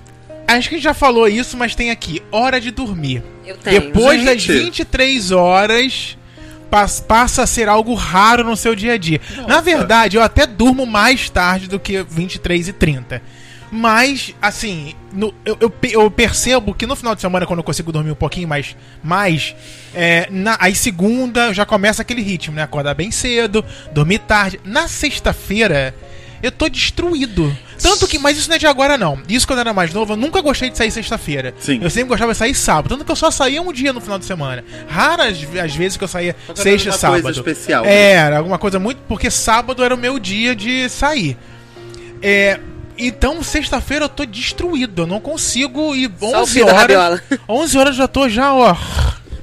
[0.57, 2.21] Acho que a gente já falou isso, mas tem aqui.
[2.31, 3.23] Hora de dormir.
[3.45, 3.81] Eu tenho.
[3.81, 4.63] Depois das Gente.
[4.63, 6.17] 23 horas,
[6.69, 9.19] pas- passa a ser algo raro no seu dia a dia.
[9.47, 13.21] Na verdade, eu até durmo mais tarde do que 23 e 30.
[13.71, 17.91] Mas, assim, no- eu, eu eu percebo que no final de semana, quando eu consigo
[17.91, 19.55] dormir um pouquinho mais, mais
[19.93, 22.63] é, na, aí segunda já começa aquele ritmo, né?
[22.63, 24.59] Acordar bem cedo, dormir tarde.
[24.63, 25.93] Na sexta-feira,
[26.43, 27.56] eu tô destruído.
[27.82, 29.18] Tanto que, mas isso não é de agora não.
[29.30, 31.53] Isso quando eu era mais novo, eu nunca gostei de sair sexta-feira.
[31.59, 31.80] Sim.
[31.82, 32.89] Eu sempre gostava de sair sábado.
[32.89, 34.63] Tanto que eu só saía um dia no final de semana.
[34.89, 37.30] Raras as vezes que eu saía sexta e alguma coisa sábado.
[37.32, 38.11] especial, É, né?
[38.11, 38.99] era alguma coisa muito.
[39.07, 41.38] Porque sábado era o meu dia de sair.
[42.22, 42.59] É.
[42.97, 45.03] Então, sexta-feira eu tô destruído.
[45.03, 46.82] Eu não consigo ir Só o 11 fio da horas.
[46.82, 47.22] rabiola.
[47.47, 48.76] 11 horas eu já tô já, ó.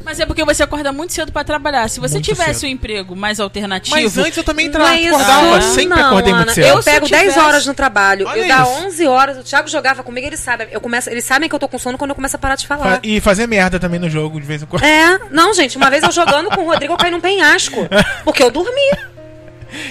[0.06, 1.88] Mas é porque você acorda muito cedo pra trabalhar.
[1.90, 2.68] Se você Muito tivesse cedo.
[2.70, 3.96] um emprego mais alternativo.
[3.96, 5.60] Mas antes eu também tra- é acordava.
[5.62, 6.54] sempre não, acordei muito Ana.
[6.54, 6.66] cedo.
[6.68, 8.24] Eu pego eu 10 tivesse- horas no trabalho.
[8.28, 8.70] Olha eu dá isso.
[8.86, 9.36] 11 horas.
[9.38, 10.68] O Thiago jogava comigo, ele sabe.
[10.70, 12.66] Eu começo, eles sabem que eu tô com sono quando eu começo a parar de
[12.68, 13.00] Fa- falar.
[13.02, 14.84] E fazer merda também no jogo de vez em quando.
[14.84, 17.88] É, não, gente, uma vez eu jogando com o Rodrigo, eu caí num penhasco.
[18.24, 18.90] Porque eu dormi.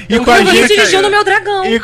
[0.09, 0.67] E eu com a gente.
[0.69, 1.65] dirigindo o meu dragão.
[1.65, 1.81] e-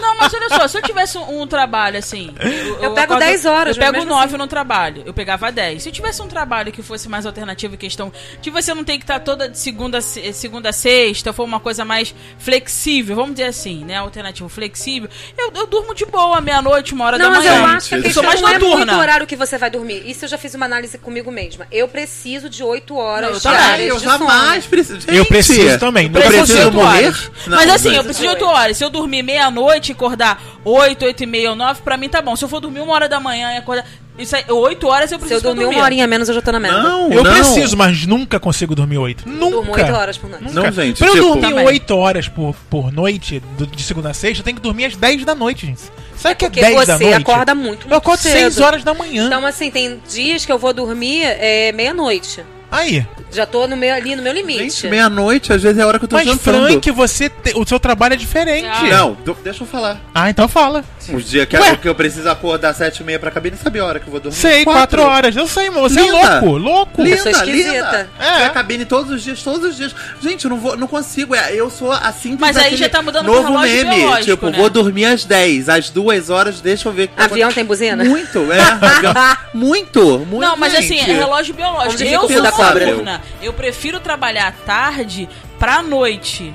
[0.00, 2.34] Não, mas olha só, se eu tivesse um, um trabalho assim.
[2.80, 4.36] Eu pego 10 horas, Eu mas pego mesmo 9 assim.
[4.36, 5.02] no trabalho.
[5.06, 5.82] Eu pegava 10.
[5.82, 8.96] Se eu tivesse um trabalho que fosse mais alternativo em questão de você não ter
[8.98, 13.16] que estar toda de segunda, a se- segunda a sexta, for uma coisa mais flexível,
[13.16, 13.96] vamos dizer assim, né?
[13.96, 17.58] Alternativo flexível, eu, eu durmo de boa, meia-noite, uma hora Não, da mas manhã.
[17.60, 18.96] eu acho que a Eu questão sou mais não é muito noturna.
[18.96, 20.02] o horário que você vai dormir.
[20.08, 21.66] Isso eu já fiz uma análise comigo mesma.
[21.70, 23.58] Eu preciso de 8 Não, eu horas também.
[23.58, 25.10] diárias eu jamais preciso.
[25.10, 26.06] Eu preciso também.
[26.06, 27.04] Eu Não Preciso preciso de oito morrer?
[27.06, 27.30] horas.
[27.46, 28.76] Não, Mas assim, eu mas- preciso de 8 horas.
[28.76, 32.20] Se eu dormir meia-noite e acordar 8, 8 e meia ou 9, pra mim tá
[32.20, 32.34] bom.
[32.34, 33.84] Se eu for dormir uma hora da manhã e acordar.
[34.18, 35.76] Isso aí, 8 horas eu Se eu preciso dormir dormir.
[35.76, 36.82] uma horinha menos, eu já tô na merda.
[36.82, 37.32] Não, Eu não.
[37.32, 39.28] preciso, mas nunca consigo dormir oito.
[39.28, 39.50] Nunca.
[39.56, 40.44] Durmo 8 horas por noite.
[40.44, 40.60] Nunca.
[40.60, 41.66] Não, gente, Pra eu tipo- dormir Também.
[41.66, 44.96] 8 horas por, por noite, do- de segunda a sexta, eu tenho que dormir às
[44.96, 45.82] 10 da noite, gente.
[46.16, 47.16] Sabe o que é Porque 10 da você noite?
[47.22, 48.32] acorda muito, Eu muito acordo cedo.
[48.32, 49.26] 6 horas da manhã.
[49.26, 52.42] Então, assim, tem dias que eu vou dormir é, meia-noite.
[52.72, 53.06] Aí.
[53.30, 54.60] Já tô no meu, ali no meu limite.
[54.60, 56.66] Gente, meia-noite, às vezes é a hora que eu tô Mas, jantando.
[56.66, 58.66] Frank, você te- o seu trabalho é diferente.
[58.66, 58.82] Ah.
[58.84, 59.98] Não, do- deixa eu falar.
[60.14, 60.82] Ah, então fala.
[61.12, 63.84] Os dias que, que eu preciso acordar às sete e meia pra cabine, sabe a
[63.84, 64.36] hora que eu vou dormir?
[64.36, 65.34] Sei, 4 horas.
[65.36, 66.40] Eu sei, mas você é Linda.
[66.40, 67.02] louco, louco.
[67.02, 67.72] Eu sou Linda, esquisita.
[67.72, 68.10] linda.
[68.18, 68.44] É.
[68.46, 69.94] À cabine todos os dias, todos os dias.
[70.20, 71.34] Gente, eu não, vou, não consigo.
[71.34, 74.22] é, Eu sou assim Mas aí já tá mudando Novo relógio meme.
[74.24, 74.58] tipo, né?
[74.58, 75.68] vou dormir às 10.
[75.68, 77.10] Às duas horas, deixa eu ver.
[77.16, 78.04] Avião tem buzina?
[78.04, 78.60] Muito, é.
[78.86, 79.14] avião.
[79.54, 80.40] muito, muito.
[80.40, 81.10] Não, mas assim, gente.
[81.10, 81.92] é relógio biológico.
[81.94, 83.17] Onde Eu sou da cobra?
[83.42, 86.54] Eu prefiro trabalhar tarde pra noite.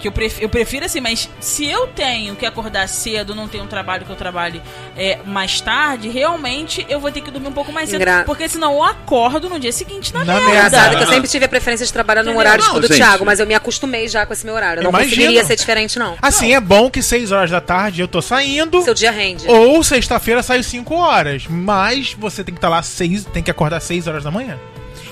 [0.00, 3.64] Que eu prefiro, eu prefiro assim, mas se eu tenho que acordar cedo, não tenho
[3.64, 4.62] um trabalho que eu trabalhe
[4.96, 8.00] é, mais tarde, realmente eu vou ter que dormir um pouco mais cedo.
[8.00, 10.48] Engra- Porque senão eu acordo no dia seguinte na, Na merda.
[10.48, 11.12] Engraçado que eu Não.
[11.12, 12.96] sempre tive a preferência de trabalhar num horário Não, tipo do gente.
[12.96, 14.80] Thiago, mas eu me acostumei já com esse meu horário.
[14.80, 15.10] Eu não Imagino.
[15.16, 16.16] conseguiria ser diferente, não.
[16.22, 18.80] Assim, é bom que 6 horas da tarde eu tô saindo.
[18.80, 19.46] Seu dia rende.
[19.48, 21.44] Ou sexta-feira saio 5 horas.
[21.46, 24.58] Mas você tem que estar lá 6, tem que acordar 6 horas da manhã.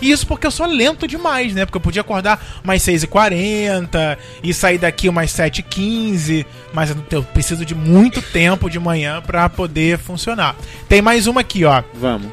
[0.01, 1.65] E isso porque eu sou lento demais, né?
[1.67, 6.47] Porque eu podia acordar umas 6h40 e sair daqui umas 7h15.
[6.73, 10.55] Mas eu- eu preciso de muito tempo de manhã pra poder funcionar.
[10.89, 11.83] Tem mais uma aqui, ó.
[11.95, 12.31] Vamos.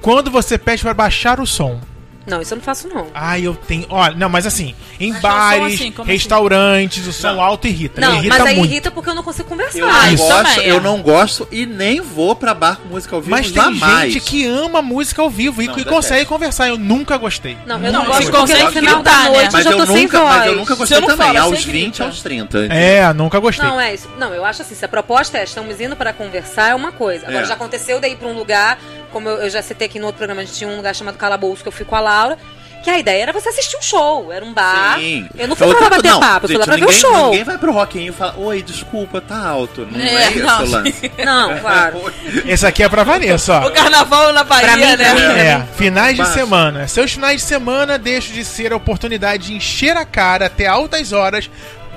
[0.00, 1.80] Quando você pede pra baixar o som.
[2.26, 3.06] Não, isso eu não faço, não.
[3.14, 3.86] Ah, eu tenho.
[3.88, 7.40] Olha, não, mas assim, em som bares, assim, como restaurantes, o som Não.
[7.40, 8.00] alto irrita.
[8.00, 8.70] Não, irrita mas aí muito.
[8.70, 9.78] irrita porque eu não consigo conversar.
[9.78, 10.70] Eu, não isso gosto, é.
[10.70, 14.12] eu não gosto e nem vou pra bar com música ao vivo Mas tem jamais.
[14.12, 15.94] gente que ama música ao vivo e Não, que detesto.
[15.96, 16.68] consegue conversar.
[16.68, 17.56] Eu nunca gostei.
[17.66, 19.28] Não, eu Não, não, gosto porque consegue no final da né?
[19.30, 20.36] noite Mas eu já eu, tô sem nunca, voz.
[20.36, 22.04] mas eu nunca gostei também, falo, aos você 20, grita.
[22.04, 22.58] aos 30.
[22.74, 23.66] É, nunca gostei.
[23.66, 24.08] Não, é isso.
[24.18, 27.26] Não, eu acho assim, se a proposta é estamos indo para conversar, é uma coisa.
[27.26, 27.46] Agora, É.
[27.46, 28.78] já aconteceu daí pra um lugar,
[29.12, 31.62] como eu, já citei aqui no outro programa, a gente tinha um lugar chamado Calabouço,
[31.62, 32.38] que eu fui com a Laura,
[32.84, 34.32] que a ideia era você assistir um show.
[34.32, 34.96] Era um bar.
[35.00, 35.28] Sim.
[35.36, 37.00] Eu não fui pra bater não, papo, eu fui lá gente, pra ver o ninguém-
[37.00, 37.24] show.
[37.30, 39.88] Ninguém vai pro Rock in Rio e fala, oi, desculpa, tá alto.
[39.90, 40.62] Não é, É, esse não.
[40.64, 41.12] o lance.
[41.24, 42.12] Não, claro.
[42.46, 43.66] Esse aqui é pra Vanessa, ó.
[43.66, 45.14] O carnaval na Bahia, Pra mim, né?
[45.14, 46.86] mim, É, finais de semana.
[46.86, 51.12] Seus finais de semana deixam de ser a oportunidade de encher a cara até altas
[51.12, 51.50] horas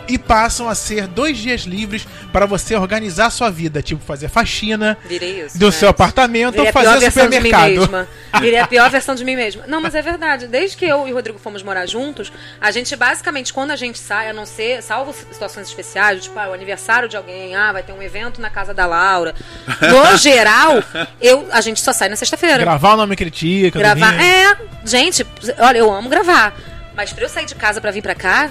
[0.10, 4.98] e passam a ser dois dias livres para você organizar sua vida, tipo fazer faxina
[5.10, 5.58] isso.
[5.58, 5.72] do né?
[5.72, 7.70] seu apartamento Virei ou a pior fazer de mim supermercado.
[7.70, 8.08] mesma.
[8.42, 9.64] Virei a pior versão de mim mesma.
[9.68, 10.48] Não, mas é verdade.
[10.48, 14.00] Desde que eu e o Rodrigo fomos morar juntos, a gente basicamente, quando a gente
[14.00, 17.84] sai, a não ser, salvo situações especiais, tipo, ah, o aniversário de alguém, ah, vai
[17.84, 19.36] ter um evento na casa da Laura.
[19.80, 20.84] No geral,
[21.22, 22.58] eu, a gente só sai na sexta-feira.
[22.58, 24.20] Gravar o nome critica, Gravar.
[24.20, 25.26] É, gente,
[25.60, 26.56] olha, eu amo gravar.
[26.96, 28.50] Mas pra eu sair de casa pra vir pra cá,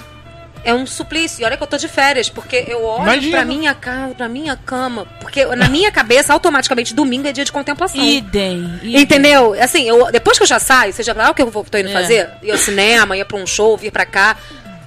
[0.68, 1.42] é um suplício.
[1.42, 3.32] E olha que eu tô de férias, porque eu olho Imagino.
[3.32, 5.06] pra minha casa, pra minha cama.
[5.20, 8.00] Porque na minha cabeça, automaticamente, domingo é dia de contemplação.
[8.02, 9.00] Idem, idem.
[9.02, 9.54] Entendeu?
[9.60, 11.88] Assim, eu, depois que eu já saio, seja lá o que eu vou, tô indo
[11.88, 11.92] É.
[11.92, 14.36] fazer, ir ao cinema, ir pra um show, vir pra cá.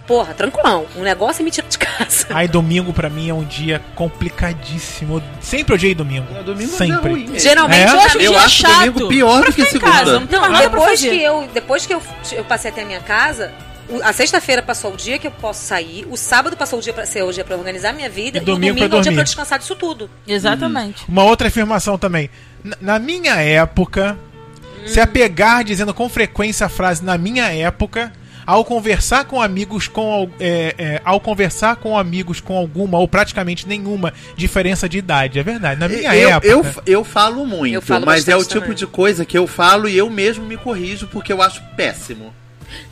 [0.07, 0.85] Porra, tranquilão.
[0.97, 2.25] Um negócio é me tira de casa.
[2.31, 5.21] Aí domingo pra mim é um dia complicadíssimo.
[5.39, 6.27] Sempre odiei domingo.
[6.43, 7.09] Domingo é Sempre.
[7.11, 7.39] ruim mesmo.
[7.39, 7.85] Geralmente, É?
[7.85, 8.73] pra Eu acho mim- Eu dia acho chato.
[8.91, 10.39] domingo pior Pra do que em casa, segunda.
[10.39, 12.01] não Não, depois que, eu, depois que eu,
[12.33, 13.70] eu passei até a minha casa, o-
[14.03, 17.05] a sexta-feira passou o dia que eu posso sair, o sábado passou o dia pra
[17.05, 19.23] ser o dia pra organizar minha vida, E e, domingo domingo é o dia eu
[19.23, 20.09] descansar disso tudo.
[20.27, 21.03] Exatamente.
[21.07, 22.29] Uma outra afirmação também.
[22.63, 24.17] Na, na minha época,
[24.85, 28.11] se apegar dizendo com frequência a frase na minha época,
[28.45, 33.67] ao conversar com amigos com é, é, ao conversar com amigos com alguma ou praticamente
[33.67, 35.39] nenhuma diferença de idade.
[35.39, 35.79] É verdade.
[35.79, 36.47] Na minha eu, época.
[36.47, 38.75] eu, eu falo muito, Eu falo mas é o tipo também.
[38.75, 42.33] de coisa que eu falo e eu mesmo me corrijo porque eu acho péssimo.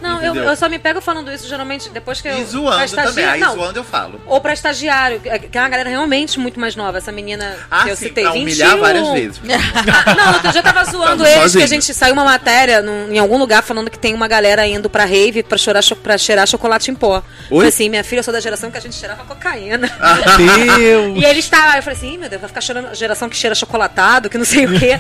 [0.01, 2.37] Não, eu, eu só me pego falando isso geralmente depois que eu.
[2.37, 3.25] E zoando também.
[3.25, 4.21] Aí não, zoando eu falo.
[4.25, 6.97] Ou pra estagiário, que é uma galera realmente muito mais nova.
[6.97, 8.43] Essa menina Ah, que eu sim, citei, pra 21.
[8.47, 9.41] humilhar várias vezes.
[9.43, 11.59] Não, outro dia eu tava zoando eles, sozinho.
[11.59, 14.65] que a gente saiu uma matéria num- em algum lugar falando que tem uma galera
[14.67, 17.21] indo pra rave pra, chorar, cho- pra cheirar chocolate em pó.
[17.49, 17.67] Oi?
[17.67, 19.89] Assim, minha filha, eu sou da geração que a gente cheirava cocaína.
[20.77, 21.17] Deus.
[21.17, 23.55] E eles estavam, eu falei assim, "Ih, meu Deus, vai ficar cheirando geração que cheira
[23.55, 24.99] chocolatado, que não sei o quê.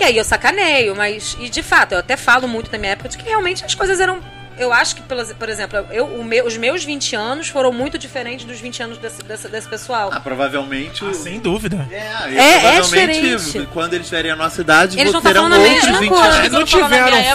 [0.00, 3.10] E aí eu sacaneio, mas, e de fato, eu até falo muito na minha época
[3.10, 4.20] de que realmente as coisas eram.
[4.60, 8.44] Eu acho que, por exemplo, eu, o meu- os meus 20 anos foram muito diferentes
[8.44, 10.10] dos 20 anos desse, desse, desse pessoal.
[10.12, 11.02] Ah, provavelmente.
[11.04, 11.88] Ah, sem dúvida.
[11.90, 13.68] É, É, é provavelmente, diferente.
[13.72, 15.98] quando eles tiverem a nossa idade, Eles vão não tá terão falando a outros mesma
[16.00, 16.24] 20 coisa.
[16.24, 16.38] anos.
[16.38, 17.34] Eles não na minha tiveram é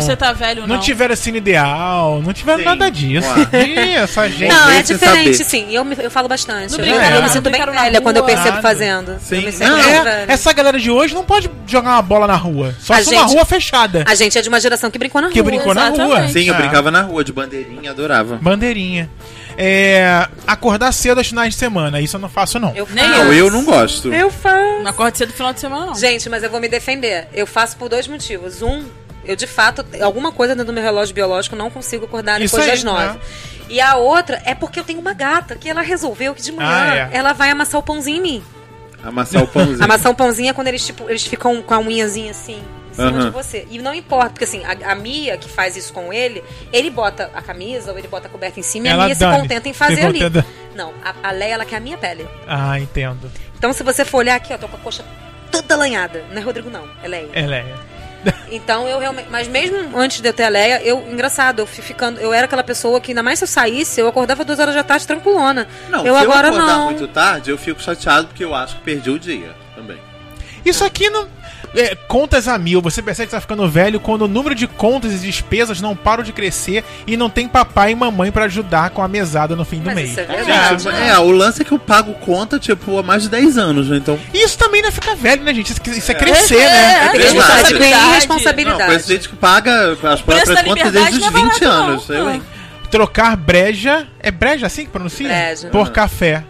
[0.00, 0.80] você tá velho, não não.
[0.80, 2.64] tiveram cine ideal, não tiveram Sim.
[2.64, 3.28] nada disso.
[3.54, 4.52] Ih, essa gente.
[4.52, 5.44] Não, é diferente, saber.
[5.50, 5.66] sim.
[5.74, 6.72] Eu, me- eu falo bastante.
[6.72, 9.16] Não Eu, brincaram, eu não me sinto bem velha quando eu percebo fazendo.
[9.20, 9.44] Sim.
[9.60, 12.74] Não, É, essa galera de hoje não pode jogar uma bola na rua.
[12.80, 14.04] Só se uma rua fechada.
[14.08, 15.50] A gente é de uma geração que brincou na Que rua.
[15.50, 16.04] brincou na rua.
[16.24, 16.47] exatamente.
[16.48, 16.58] Sim, eu É.
[16.62, 18.36] brincava na rua de bandeirinha, adorava.
[18.36, 19.08] Bandeirinha.
[19.56, 22.00] É, acordar cedo aos finais de semana.
[22.00, 22.74] Isso eu não faço, não.
[22.74, 22.96] Eu faço.
[23.08, 24.12] Não, eu não gosto.
[24.12, 24.82] Eu faço.
[24.82, 25.94] Não acorde cedo no final de semana, não.
[25.94, 27.26] Gente, mas eu vou me defender.
[27.32, 28.62] Eu faço por dois motivos.
[28.62, 28.84] Um,
[29.24, 32.70] eu de fato, alguma coisa dentro do meu relógio biológico não consigo acordar Isso depois
[32.70, 33.04] aí, das nove.
[33.14, 33.18] né?
[33.68, 36.70] E a outra é porque eu tenho uma gata que ela resolveu que de manhã
[36.70, 37.08] Ah, é.
[37.12, 38.42] ela vai amassar o pãozinho em mim.
[39.02, 39.84] Amassar o pãozinho.
[39.84, 42.62] Amassar o pãozinho é quando eles, tipo, eles ficam com a unhazinha assim.
[42.98, 43.26] Em cima Aham.
[43.26, 43.66] de você.
[43.70, 46.42] E não importa, porque assim, a, a Mia que faz isso com ele,
[46.72, 49.14] ele bota a camisa ou ele bota a coberta em cima e Ela a Mia
[49.14, 50.20] se contenta em fazer ali.
[50.20, 50.46] contenta.
[50.74, 52.26] Não, a, a Leia, ela quer a minha pele.
[52.46, 53.30] Ah, entendo.
[53.56, 55.04] Então, se você for olhar aqui, ó, tô com a coxa
[55.50, 56.24] toda lanhada.
[56.30, 56.88] Não é Rodrigo, não.
[57.02, 57.28] É Leia.
[57.34, 57.98] É.
[58.50, 59.28] Então eu realmente.
[59.30, 62.18] Mas mesmo antes de eu ter a Leia, eu, engraçado, eu fui ficando.
[62.20, 64.82] Eu era aquela pessoa que, ainda mais se eu saísse, eu acordava duas horas da
[64.82, 65.68] tarde tranquilona.
[65.88, 66.84] Não, eu se agora eu acordar não.
[66.86, 69.98] muito tarde, eu fico chateado porque eu acho que perdi o dia também.
[70.64, 71.28] Isso aqui não.
[71.74, 72.80] É, contas a mil.
[72.80, 76.22] Você percebe que tá ficando velho quando o número de contas e despesas não param
[76.22, 79.78] de crescer e não tem papai e mamãe pra ajudar com a mesada no fim
[79.80, 80.10] do Mas mês.
[80.10, 80.76] isso é É, verdade.
[80.84, 83.88] tipo, é, o lance é que eu pago conta, tipo, há mais de 10 anos,
[83.88, 83.96] né?
[83.98, 84.18] Então.
[84.32, 85.72] Isso também não é ficar velho, né, gente?
[85.72, 87.06] Isso, isso é crescer, É, né?
[87.06, 88.12] é, Tem Exato.
[88.14, 88.78] responsabilidade.
[88.78, 91.70] Não, conheço gente que paga as próprias contas desde os não é 20 barato, não.
[91.88, 92.08] anos.
[92.08, 92.42] Eu, hein?
[92.90, 94.06] Trocar breja.
[94.18, 95.28] É breja assim que pronuncia?
[95.28, 95.68] Breja.
[95.68, 96.42] Por café.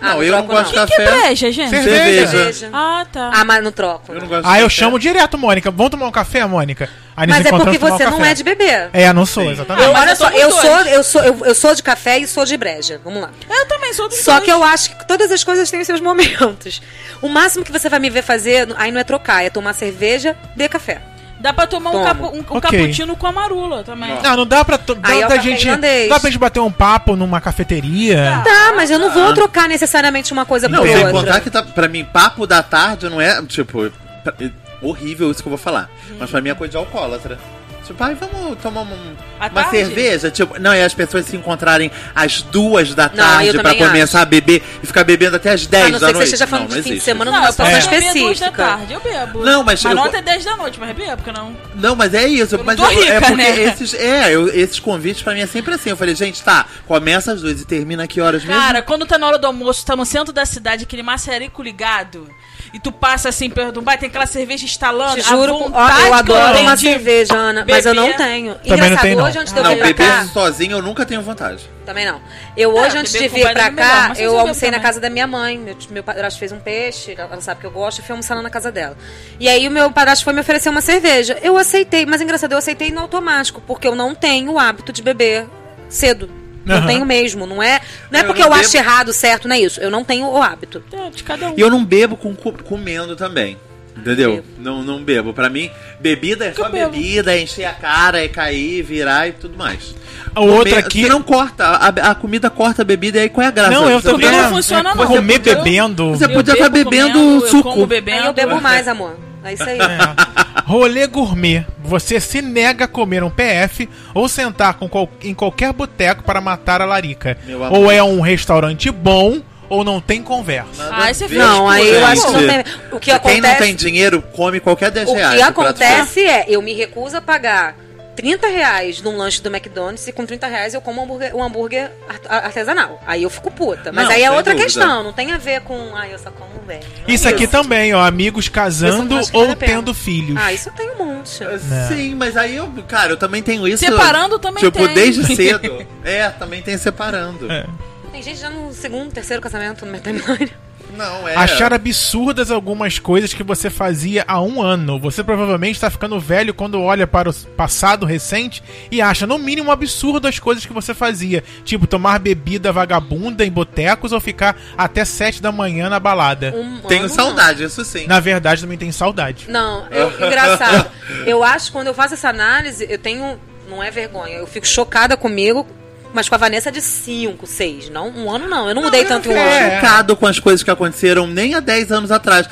[0.00, 1.20] Ah, não, eu não gosto de O que é café.
[1.20, 1.70] breja, gente?
[1.70, 2.26] Cerveja.
[2.26, 2.70] Cerveja.
[2.72, 3.30] Ah, tá.
[3.34, 4.12] Ah, mas não troco.
[4.12, 4.68] Eu não gosto de Ah, eu café.
[4.80, 5.70] chamo direto, Mônica.
[5.70, 6.88] Vamos tomar um café, Mônica?
[7.16, 8.30] Aí Mas é porque um você não café.
[8.30, 8.90] é de beber.
[8.92, 9.52] É, não sou, Sim.
[9.52, 9.86] exatamente.
[9.86, 10.60] Eu, mas olha eu só, eu dois.
[10.60, 13.00] sou, eu, sou, eu, eu sou de café e sou de breja.
[13.02, 13.30] Vamos lá.
[13.48, 14.44] Eu também sou dos Só dois.
[14.44, 16.82] que eu acho que todas as coisas têm os seus momentos.
[17.22, 20.36] O máximo que você vai me ver fazer, aí não é trocar, é tomar cerveja
[20.54, 21.00] de café.
[21.46, 22.04] Dá pra tomar um, Tomo.
[22.04, 22.60] capu, um, um Ok.
[22.60, 24.12] cappuccino com a marula também.
[24.14, 24.20] Não.
[24.22, 24.76] Não, não dá pra.
[24.78, 26.08] Dá, Aí é café gente, irlandês.
[26.08, 28.42] dá pra gente bater um papo numa cafeteria.
[28.44, 31.12] Tá, mas eu não vou trocar necessariamente uma coisa Não, por sem outra.
[31.12, 33.90] contar que tá, pra mim, papo da tarde não é, tipo,
[34.24, 34.34] pra-
[34.82, 35.88] horrível isso que eu vou falar.
[36.18, 37.38] Mas pra mim é coisa de alcoólatra.
[37.86, 39.70] Tipo, ai, vamos tomar um- uma tarde?
[39.70, 40.30] cerveja?
[40.30, 44.22] Tipo, não, e as pessoas se encontrarem às duas da Não, tarde eu pra começar
[44.22, 46.28] a beber e ficar bebendo até às 10 A não da ser que noite.
[46.28, 47.04] você esteja falando não, de não fim de existe.
[47.04, 48.62] semana Não, numa eu posso situação beber duas da específica.
[48.76, 49.44] tarde, eu bebo.
[49.44, 51.56] Não, mas mas eu- não até 10 da noite, mas bebo, porque não...
[51.74, 52.56] Não, mas é isso.
[52.56, 53.62] Eu mas tô eu- é rica, porque né?
[53.62, 55.90] esses, é, eu- esses convites pra mim é sempre assim.
[55.90, 58.60] Eu falei, gente, tá, começa às duas e termina que horas mesmo?
[58.60, 62.28] Cara, quando tá na hora do almoço, tá no centro da cidade, aquele maçarico ligado,
[62.72, 65.58] e tu passa assim perto do bar, tem aquela cerveja estalando, Te a juro, ó,
[65.58, 68.54] vontade eu adoro uma cerveja, Ana, mas eu não tenho.
[68.54, 69.24] Também não Engraçado, tem, não.
[69.24, 70.24] hoje antes de eu não, vir pra cá...
[70.26, 71.68] sozinho eu nunca tenho vontade.
[71.84, 72.20] Também não.
[72.56, 74.80] Eu hoje, É, antes beber de vir pra é melhor, cá, mas eu almocei na
[74.80, 75.56] casa da minha mãe.
[75.56, 78.42] Meu, meu padrasto fez um peixe, ela sabe que eu gosto, eu fui almoçar lá
[78.42, 78.96] na casa dela.
[79.38, 81.38] E aí o meu padrasto foi me oferecer uma cerveja.
[81.42, 85.02] Eu aceitei, mas engraçado, eu aceitei no automático, porque eu não tenho o hábito de
[85.02, 85.46] beber
[85.88, 86.45] cedo.
[86.66, 86.86] Não Aham.
[86.86, 88.84] tenho mesmo, não é, não é Eu porque não eu acho bebo.
[88.84, 89.80] errado, certo, não é isso.
[89.80, 90.82] Eu não tenho o hábito.
[90.92, 91.54] É, de cada um.
[91.56, 93.56] E eu não bebo com, co- comendo também.
[93.96, 94.32] Entendeu?
[94.34, 94.46] Bebo.
[94.58, 95.32] Não, não bebo.
[95.32, 99.32] Pra mim, bebida é só Eu bebida, é encher a cara, é cair, virar e
[99.32, 99.94] tudo mais.
[100.34, 101.02] A outra Comer- aqui.
[101.04, 103.70] Se não corta, a, a comida corta a bebida, e aí qual é a graça?
[103.70, 105.06] Não, eu Você também não- funciona, é, não.
[105.06, 106.10] Comer Eu- bebendo.
[106.10, 107.70] Você Eu podia estar bebendo eu suco.
[107.70, 108.20] como bebendo.
[108.22, 109.16] Aí eu bebo mais, amor.
[109.46, 109.78] É isso aí.
[109.78, 110.62] É.
[110.64, 111.64] Rolê gourmet.
[111.84, 116.40] Você se nega a comer um PF ou sentar com qual- em qualquer boteco para
[116.40, 117.38] matar a larica.
[117.70, 120.88] Ou é um restaurante bom ou não tem conversa.
[120.92, 122.58] Ah, esse é Não, aí eu acho que não tem.
[122.92, 123.58] O que Quem não acontece.
[123.62, 125.40] tem dinheiro, come qualquer 10 O reais.
[125.40, 127.74] que no prato acontece é, eu me recuso a pagar
[128.16, 131.42] 30 reais num lanche do McDonald's e com 30 reais eu como um hambúrguer, um
[131.42, 131.90] hambúrguer
[132.28, 133.00] ar- artesanal.
[133.06, 133.92] Aí eu fico puta.
[133.92, 134.64] Mas Não, aí é outra dúvida.
[134.64, 135.94] questão, não tem a ver com.
[135.94, 136.80] Ah, eu só como bem.
[136.80, 140.36] Não é Isso aqui também, ó, amigos casando ou tendo filhos.
[140.40, 141.44] Ah, isso eu tenho um monte.
[141.88, 143.84] Sim, mas aí eu, cara, eu também tenho isso.
[143.84, 144.94] Separando também Tipo, tem.
[144.94, 145.86] desde cedo.
[146.04, 147.50] é, também tem separando.
[147.52, 147.66] É.
[148.12, 150.50] Tem gente já no segundo, terceiro casamento no meu timeline.
[150.94, 151.34] Não, é.
[151.34, 154.98] Achar absurdas algumas coisas que você fazia há um ano.
[154.98, 159.70] Você provavelmente está ficando velho quando olha para o passado recente e acha, no mínimo,
[159.70, 161.42] absurdo as coisas que você fazia.
[161.64, 166.54] Tipo, tomar bebida vagabunda em botecos ou ficar até sete da manhã na balada.
[166.56, 168.06] Um Tenho ano, saudade, isso sim.
[168.06, 169.46] Na verdade, também tem saudade.
[169.48, 170.90] Não, eu, engraçado.
[171.24, 173.38] Eu acho que quando eu faço essa análise, eu tenho.
[173.68, 175.66] Não é vergonha, eu fico chocada comigo,
[176.14, 177.90] mas com a Vanessa de 5, 6.
[177.90, 178.68] Não, um ano não.
[178.68, 179.58] Eu não mudei tanto em um É.
[179.66, 179.74] ano.
[179.80, 182.48] chocado com as coisas que aconteceram nem há 10 anos atrás.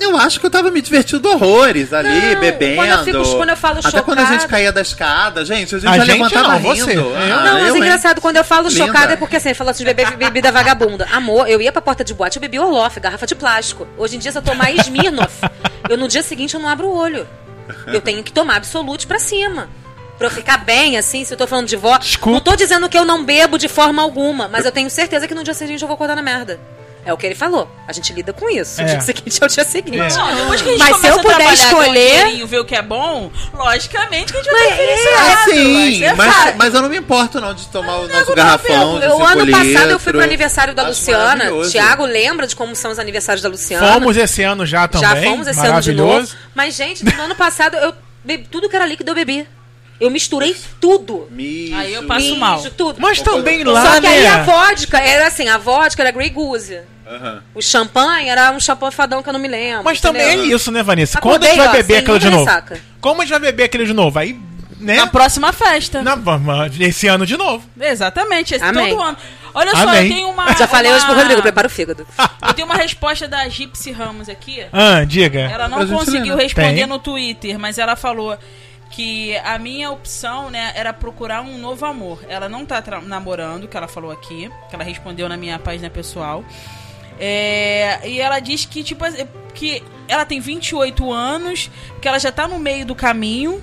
[0.00, 2.76] Eu acho que eu tava me divertindo horrores ali, Não, bebendo.
[2.76, 5.78] quando eu fico- quando eu falo Até quando a gente caía da escada, gente, a
[5.80, 6.84] gente A já gente levantava não, rindo.
[6.86, 6.96] você.
[6.96, 7.76] Eu Ah, Não, mas eu, é hein?
[7.78, 8.86] engraçado, quando eu falo Linda.
[8.86, 11.04] chocada é porque assim, falando de beber bebida vagabunda.
[11.10, 13.88] Amor, eu ia pra porta de boate, eu bebi Orloff, garrafa de plástico.
[13.98, 15.34] Hoje em dia, se eu tomar Smirnoff,
[15.88, 17.26] eu no dia seguinte eu não abro o olho.
[17.88, 19.68] Eu tenho que tomar Absolute pra cima.
[20.18, 21.96] Pra eu ficar bem, assim, se eu tô falando de vó.
[21.96, 22.34] Desculpa.
[22.34, 25.34] Não tô dizendo que eu não bebo de forma alguma, mas eu tenho certeza que
[25.34, 26.58] no dia seguinte eu vou acordar na merda.
[27.06, 27.70] É o que ele falou.
[27.86, 28.80] A gente lida com isso.
[28.82, 28.86] O É.
[28.86, 29.96] dia seguinte é o dia seguinte.
[29.98, 30.12] É.
[30.14, 32.64] Não, depois que a gente Mas se começa eu puder um escolher- dinheirinho, ver o
[32.66, 35.30] que é bom, logicamente que a gente vai Mas ter é, felicidade.
[35.30, 38.34] Ah, sim, isso é mas, mas eu não me importo não de tomar o nosso
[38.34, 39.00] garrafão.
[39.02, 41.44] eu, o ano passado eu fui pro aniversário da Acho Luciana.
[41.70, 43.92] Tiago lembra de como são os aniversários da Luciana.
[43.94, 45.08] Fomos esse ano já também.
[45.08, 46.08] Já fomos esse ano de novo.
[46.08, 46.36] Maravilhoso.
[46.54, 49.46] Mas, gente, no ano passado, eu bebi tudo que era líquido, eu bebi.
[50.00, 51.26] Eu misturei tudo.
[51.30, 51.74] Mijo.
[51.74, 52.62] Aí eu passo Mijo, mal.
[52.76, 53.00] tudo.
[53.00, 54.28] Mas também lá, Só que aí né?
[54.28, 56.80] a vodka era assim, a vodka era Grey Goose.
[57.06, 57.42] Aham.
[57.54, 59.84] O champanhe era um champanhe fadão que eu não me lembro.
[59.84, 61.18] Mas também é isso, né, Vanessa?
[61.18, 62.50] Acordei, Quando a gente vai ó, beber sem aquilo de nenhuma novo?
[62.50, 62.80] ressaca.
[63.00, 64.18] Como a gente vai beber aquilo de novo?
[64.18, 64.38] Aí,
[64.78, 64.96] né?
[64.96, 66.02] Na próxima festa.
[66.02, 66.16] Na,
[66.80, 67.68] esse ano de novo.
[67.80, 68.90] Exatamente, esse Amém.
[68.90, 69.16] todo ano.
[69.54, 70.08] Olha só, Amém.
[70.08, 70.52] eu tenho uma.
[70.54, 70.96] Já falei uma...
[70.98, 72.06] hoje pro Rodrigo, prepara o fígado.
[72.46, 74.64] Eu tenho uma resposta da Gypsy Ramos aqui.
[74.72, 75.40] Ah, diga.
[75.40, 76.42] Ela não conseguiu né?
[76.42, 76.86] responder Tem.
[76.86, 78.38] no Twitter, mas ela falou
[78.90, 82.24] que a minha opção, né, era procurar um novo amor.
[82.28, 86.44] Ela não tá namorando, que ela falou aqui, que ela respondeu na minha página pessoal.
[87.20, 89.04] É, e ela diz que, tipo,
[89.54, 91.70] que ela tem 28 anos,
[92.00, 93.62] que ela já tá no meio do caminho.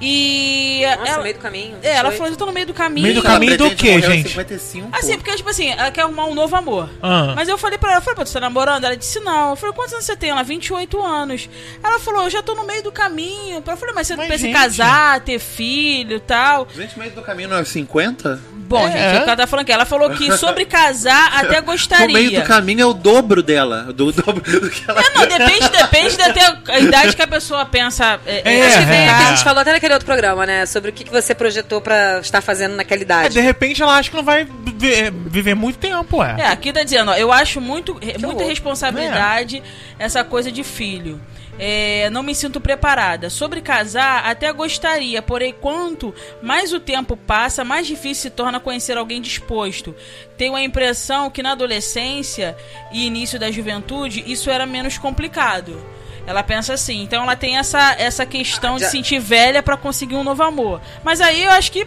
[0.00, 1.76] E Nossa, ela, meio do caminho.
[1.82, 2.16] é, ela 18.
[2.16, 3.02] falou, eu tô no meio do caminho.
[3.02, 4.28] Meio do caminho do quê, gente?
[4.28, 4.88] 55.
[4.96, 6.88] Assim, porque, tipo assim, ela quer arrumar um novo amor.
[7.02, 7.32] Ah.
[7.36, 8.84] Mas eu falei pra ela, eu falei, pô, tu tá namorando?
[8.84, 9.50] Ela disse não.
[9.50, 10.30] Eu falei, quantos anos você tem?
[10.30, 11.48] Ela, 28 anos.
[11.82, 13.62] Ela falou, eu já tô no meio do caminho.
[13.66, 14.60] Eu falei, mas você Mas, pensa em gente.
[14.60, 16.66] casar, ter filho e tal?
[16.74, 18.40] Gente, meio do caminho não é 50?
[18.70, 18.92] Bom, É.
[18.92, 19.72] gente, é o que ela tá falando aqui.
[19.72, 22.06] Ela falou que sobre casar até O gostaria.
[22.14, 23.92] meio do caminho é o dobro dela.
[23.92, 27.26] Do dobro do que ela É, não, depende, depende da até a idade que a
[27.26, 28.20] pessoa pensa.
[28.24, 29.08] É, É, Acho que vem é.
[29.10, 30.64] aqui, a gente falou até naquele outro programa, né?
[30.66, 33.34] Sobre o que, que você projetou pra estar fazendo naquela É, idade.
[33.34, 36.36] de repente ela acha que não vai viver, viver muito tempo, é.
[36.38, 38.46] É, aqui tá dizendo, ó, eu acho muito, muita horror.
[38.48, 39.62] responsabilidade
[39.98, 41.20] essa coisa de filho.
[41.62, 43.28] É, não me sinto preparada.
[43.28, 48.96] Sobre casar, até gostaria, porém, quanto mais o tempo passa, mais difícil se torna conhecer
[48.96, 49.94] alguém disposto.
[50.38, 52.56] Tenho a impressão que na adolescência
[52.90, 55.84] e início da juventude, isso era menos complicado.
[56.26, 60.24] Ela pensa assim, então ela tem essa, essa questão de sentir velha pra conseguir um
[60.24, 60.80] novo amor.
[61.04, 61.86] Mas aí eu acho que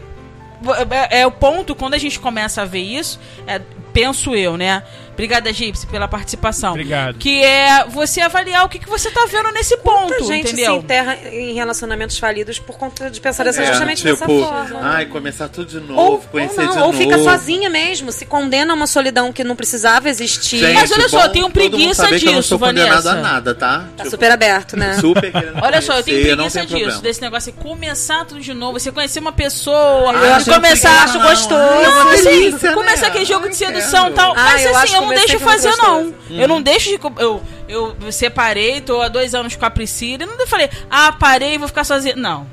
[1.09, 3.59] é, é o ponto, quando a gente começa a ver isso, é,
[3.91, 4.83] penso eu, né?
[5.13, 6.71] Obrigada, Gypsy, pela participação.
[6.71, 7.17] Obrigado.
[7.17, 10.73] Que é você avaliar o que, que você tá vendo nesse ponto, Muita gente entendeu?
[10.73, 14.79] se enterra em relacionamentos falidos por conta de pensar dessa, É, justamente tipo, dessa forma.
[14.81, 16.97] ai, começar tudo de novo, Ou, ou conhecer não, de ou novo.
[16.97, 20.57] fica sozinha mesmo, se condena a uma solidão que não precisava existir.
[20.59, 23.11] Gente, Mas olha só, eu tenho preguiça que eu não disso, sou Vanessa.
[23.11, 23.85] a nada, tá?
[23.95, 24.97] Tá super aberto, né?
[24.99, 27.01] super querendo Olha só, eu tenho não preguiça disso, problema.
[27.01, 30.89] desse negócio de começar tudo de novo, você conhecer uma pessoa, Ah, começar.
[30.91, 31.53] não, acho gostoso.
[31.83, 32.75] Não, assim, delícia, né?
[32.75, 34.31] começar aquele jogo de sedução e tal.
[34.31, 36.03] Ah, Mas assim, eu não deixo fazer, não.
[36.11, 36.15] gostoso.
[36.41, 36.97] Eu não deixo de.
[36.97, 41.11] co- Eu, eu separei, tô há dois anos com a Priscila, e não falei, ah,
[41.13, 42.15] parei, vou ficar sozinha.
[42.15, 42.45] Não.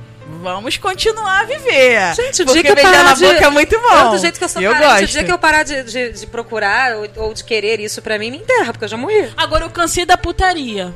[0.42, 2.14] Vamos continuar a viver.
[2.14, 3.24] Gente, o Porque dia que eu beijar parar na de...
[3.26, 3.94] boca é muito bom.
[4.04, 5.06] Eu, do jeito que eu sou eu carente, o gosto.
[5.12, 8.30] dia que eu parar de, de, de procurar ou, ou de querer isso pra mim,
[8.30, 9.28] me enterra, porque eu já morri.
[9.36, 10.94] Agora eu cansei da putaria.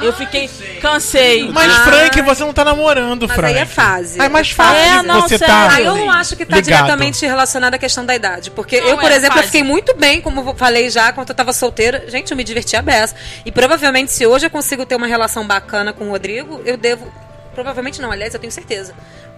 [0.00, 0.48] Eu fiquei.
[0.48, 0.80] gente.
[0.80, 1.50] Cansei.
[1.50, 1.84] Mas, Ah.
[1.84, 3.54] Frank, você não tá namorando, Mas Frank.
[3.54, 4.20] aí é fase.
[4.20, 5.54] Ah, é mais fácil É, não, você sério.
[5.54, 5.68] tá.
[5.74, 6.64] Ah, eu não acho que tá ligado.
[6.64, 8.50] diretamente relacionado à questão da idade.
[8.50, 9.46] Porque Não, eu, por é, exemplo, eu fase.
[9.52, 12.04] fiquei muito bem, como eu falei já, quando eu tava solteira.
[12.08, 13.14] Gente, eu me diverti a beça.
[13.44, 17.12] E provavelmente, se hoje eu consigo ter uma relação bacana com o Rodrigo, eu devo.
[17.54, 18.94] Provavelmente não, aliás, eu tenho certeza.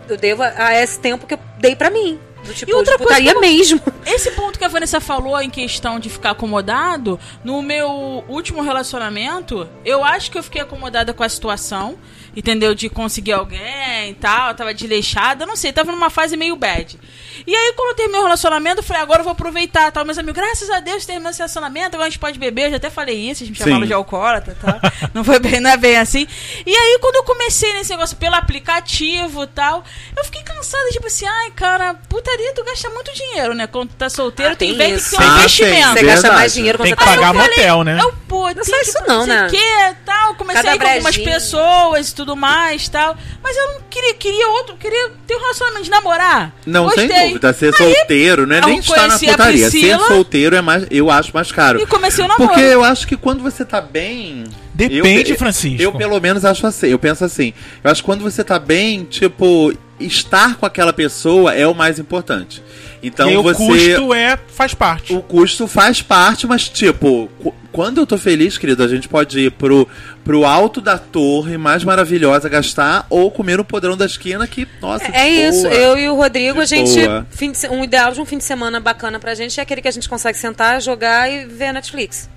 [0.09, 2.19] Eu devo a, a esse tempo que eu dei pra mim.
[2.45, 3.81] Do tipo, E outra putaria coisa eu- mesmo.
[4.07, 7.89] Esse ponto que a Vanessa falou em questão de ficar acomodado, no meu
[8.29, 11.97] último relacionamento, eu acho que eu fiquei acomodada com a situação,
[12.37, 12.75] entendeu?
[12.75, 16.99] De conseguir alguém e tal, eu tava desleixada, não sei, tava numa fase meio bad.
[17.47, 20.05] E aí, quando eu terminei o relacionamento, eu falei, agora eu vou aproveitar, tal.
[20.05, 22.77] Meus amigos, graças a Deus, terminou esse relacionamento, agora a gente pode beber, eu já
[22.77, 23.65] até falei isso, a gente me Sim.
[23.71, 24.81] chamaram de alcoólatra, tá?
[25.13, 26.27] não foi bem, não é bem assim.
[26.65, 29.85] E aí, quando eu comecei nesse negócio pelo aplicativo e tal,
[30.17, 33.67] eu fiquei cansada, tipo assim, ai, cara, putaria, tu gasta muito dinheiro, né?
[33.67, 35.11] Quando tu tá solteiro, Ah, tem, tem tem isso.
[35.11, 35.75] que ter um Ah, investimento.
[35.75, 36.07] tem, Você Verdade.
[36.23, 37.57] gasta mais dinheiro quando Tem você que tá pagar solteiro.
[37.57, 37.99] motel, né?
[38.01, 39.47] Eu, pô, tem só que isso não, sei né?
[39.47, 40.35] o que, tal.
[40.37, 43.17] Comecei Cada com algumas pessoas e tudo mais, tal.
[43.43, 46.53] Mas eu não queria, queria outro, queria ter um relacionamento de namorar.
[46.67, 47.09] Não, Gostei.
[47.09, 47.53] sem dúvida.
[47.53, 49.71] Ser Aí, solteiro, não é eu nem estar na putaria.
[49.71, 51.81] Ser solteiro é mais, eu acho mais caro.
[51.81, 52.49] E comecei o namoro.
[52.49, 54.45] Porque eu acho que quando você tá bem.
[54.73, 55.83] Depende, eu, Francisco.
[55.83, 56.89] Eu, pelo menos, acho assim.
[56.89, 57.53] Eu penso assim.
[57.83, 61.99] Eu acho que quando você tá bem, tipo, estar com aquela pessoa é o mais
[61.99, 62.63] importante.
[63.03, 63.63] Então e você.
[63.63, 65.15] o custo é, faz parte.
[65.15, 67.31] O custo faz parte, mas, tipo,
[67.71, 69.87] quando eu tô feliz, querido, a gente pode ir pro,
[70.25, 75.05] pro alto da torre mais maravilhosa gastar ou comer no podrão da esquina que, nossa,
[75.13, 75.75] É isso, boa.
[75.75, 77.01] eu e o Rodrigo, a gente.
[77.31, 79.89] fim de um ideal de um fim de semana bacana pra gente é aquele que
[79.89, 82.29] a gente consegue sentar, jogar e ver Netflix.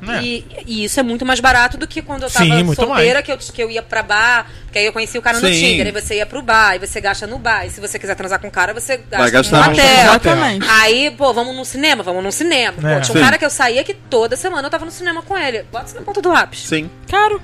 [0.00, 0.22] Né?
[0.22, 3.24] E, e isso é muito mais barato do que quando eu tava Sim, solteira, mais.
[3.24, 5.52] que eu, que eu ia pra bar, que aí eu conheci o cara no Sim.
[5.52, 8.14] Tinder, aí você ia pro bar, aí você gasta no bar, e se você quiser
[8.14, 9.84] transar com o cara, você gasta, gastar no no hotel.
[9.84, 10.66] Exatamente.
[10.68, 12.76] Aí, pô, vamos no cinema, vamos no cinema.
[12.78, 12.94] É.
[12.96, 13.18] Pô, tinha Sim.
[13.18, 15.64] um cara que eu saía que toda semana eu tava no cinema com ele.
[15.72, 16.60] Bota isso na ponta do lápis.
[16.60, 16.90] Sim.
[17.08, 17.40] Caro.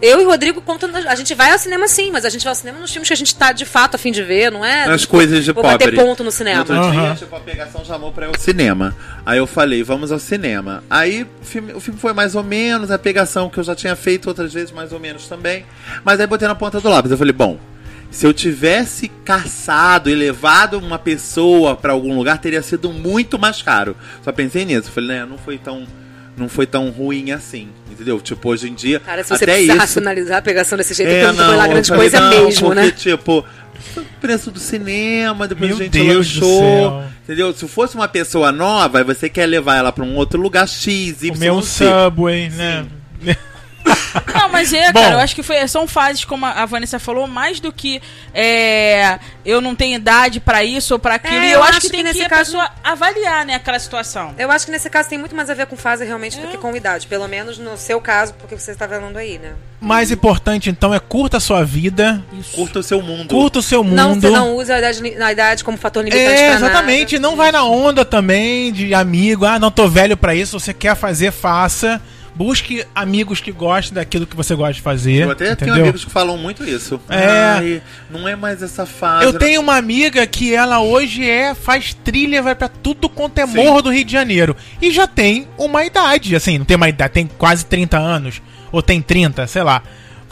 [0.00, 0.90] Eu e o Rodrigo contam.
[1.08, 3.12] A gente vai ao cinema sim, mas a gente vai ao cinema nos filmes que
[3.12, 4.84] a gente tá de fato a fim de ver, não é?
[4.84, 5.86] As coisas de Vou pobre.
[5.86, 6.64] bater ponto no cinema.
[6.64, 8.96] No outro dia, tipo, a pegação chamou pra ir ao cinema.
[9.26, 10.84] Aí eu falei, vamos ao cinema.
[10.88, 13.96] Aí o filme, o filme foi mais ou menos, a pegação que eu já tinha
[13.96, 15.66] feito outras vezes, mais ou menos também.
[16.04, 17.10] Mas aí botei na ponta do lápis.
[17.10, 17.58] Eu falei, bom,
[18.10, 23.60] se eu tivesse caçado e levado uma pessoa pra algum lugar, teria sido muito mais
[23.62, 23.96] caro.
[24.22, 24.88] Só pensei nisso.
[24.88, 25.86] Eu falei, né, não foi tão.
[26.38, 28.20] Não foi tão ruim assim, entendeu?
[28.20, 29.00] Tipo, hoje em dia.
[29.00, 31.56] Cara, se você até precisa isso, racionalizar a pegação desse jeito, é, então não foi
[31.56, 32.90] lá grande falei, coisa não, mesmo, porque, né?
[32.92, 33.44] tipo,
[33.96, 36.60] o preço do cinema, depois Meu a gente Deus do lanchou.
[36.60, 37.02] céu.
[37.24, 37.52] Entendeu?
[37.52, 41.32] Se fosse uma pessoa nova, você quer levar ela pra um outro lugar X, Y,
[41.32, 41.84] Comer um Z.
[41.84, 42.86] Subway, né?
[44.34, 45.00] Não, mas é, Bom.
[45.00, 48.00] cara, eu acho que foi, são fases, como a Vanessa falou, mais do que
[48.32, 51.34] é, eu não tenho idade pra isso ou pra aquilo.
[51.42, 53.44] É, e eu, eu acho acho que que tem que, nesse a caso- pessoa avaliar,
[53.44, 54.34] né, aquela situação.
[54.38, 56.42] Eu acho que nesse caso tem muito mais a ver com fase realmente É.
[56.42, 57.06] do que com idade.
[57.06, 59.52] Pelo menos no seu caso, porque você está falando aí, né?
[59.80, 62.50] Mais importante, então, é curta a sua vida, Isso.
[62.52, 63.28] Curta o seu mundo.
[63.28, 63.94] curta o seu mundo.
[63.94, 67.14] Não, você não usa a idade, a idade como fator limitante É, pra exatamente.
[67.18, 67.28] nada.
[67.28, 69.44] Não vai na onda também de amigo.
[69.44, 70.58] Ah, não tô velho pra isso.
[70.58, 72.00] Você quer fazer, faça.
[72.38, 75.24] Busque amigos que gostem daquilo que você gosta de fazer.
[75.24, 75.82] Eu até tenho entendeu?
[75.86, 77.00] amigos que falam muito isso.
[77.10, 77.80] É.
[78.08, 79.24] Não é mais essa fase.
[79.24, 83.46] Eu tenho uma amiga que ela hoje é faz trilha, vai pra tudo quanto é
[83.46, 83.56] Sim.
[83.56, 84.56] morro do Rio de Janeiro.
[84.80, 88.40] E já tem uma idade, assim, não tem uma idade, tem quase 30 anos.
[88.70, 89.82] Ou tem 30, sei lá.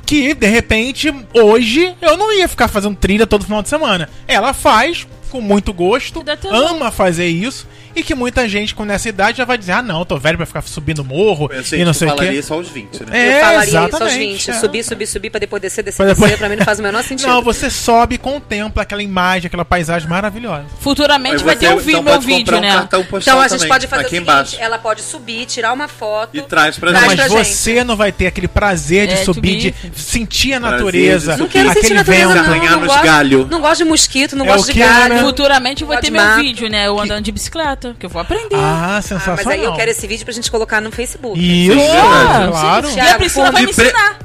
[0.04, 4.08] Que, de repente, hoje eu não ia ficar fazendo trilha todo final de semana.
[4.28, 7.66] Ela faz com muito gosto, ama fazer isso.
[7.94, 10.44] E que muita gente com nessa idade já vai dizer: ah, não, tô velho pra
[10.44, 12.38] ficar subindo morro Eu sei e não que sei eu o falaria quê.
[12.40, 13.06] isso aos 20, né?
[13.10, 14.50] É, eu falaria isso aos exatamente, 20.
[14.50, 14.52] é.
[14.52, 16.20] Subir, subir, subir pra depois descer, descer, Pra descer.
[16.22, 17.26] depois- Pra mim não faz o menor sentido.
[17.26, 20.66] Não, você sobe e contempla aquela imagem, aquela paisagem maravilhosa.
[20.78, 22.86] Futuramente vai ter um então, meu pode comprar vídeo, um né?
[22.86, 24.56] Então a gente também, pode fazer aqui o seguinte: embaixo.
[24.60, 26.36] ela pode subir, tirar uma foto.
[26.36, 27.16] E traz pra Não, gente.
[27.16, 27.54] mas pra gente.
[27.56, 31.38] você não vai ter aquele prazer de É, subir, de sentir a Prazer natureza, de
[31.40, 32.50] Não quero sentir natureza, vento.
[32.50, 32.76] não.
[32.76, 33.48] Não gosto, galho.
[33.50, 35.14] não gosto de mosquito, não É gosto de galho.
[35.16, 35.22] Né?
[35.22, 36.86] Futuramente vai Pode ter meu vídeo, né?
[36.86, 38.54] Eu andando de bicicleta, que eu vou aprender.
[38.56, 39.36] Ah, Ah, sensacional.
[39.44, 41.38] mas aí eu quero esse vídeo pra gente colocar no Facebook.
[41.38, 42.48] Isso, Boa!
[42.50, 42.88] claro.
[42.90, 44.18] E a Priscila vai me ensinar.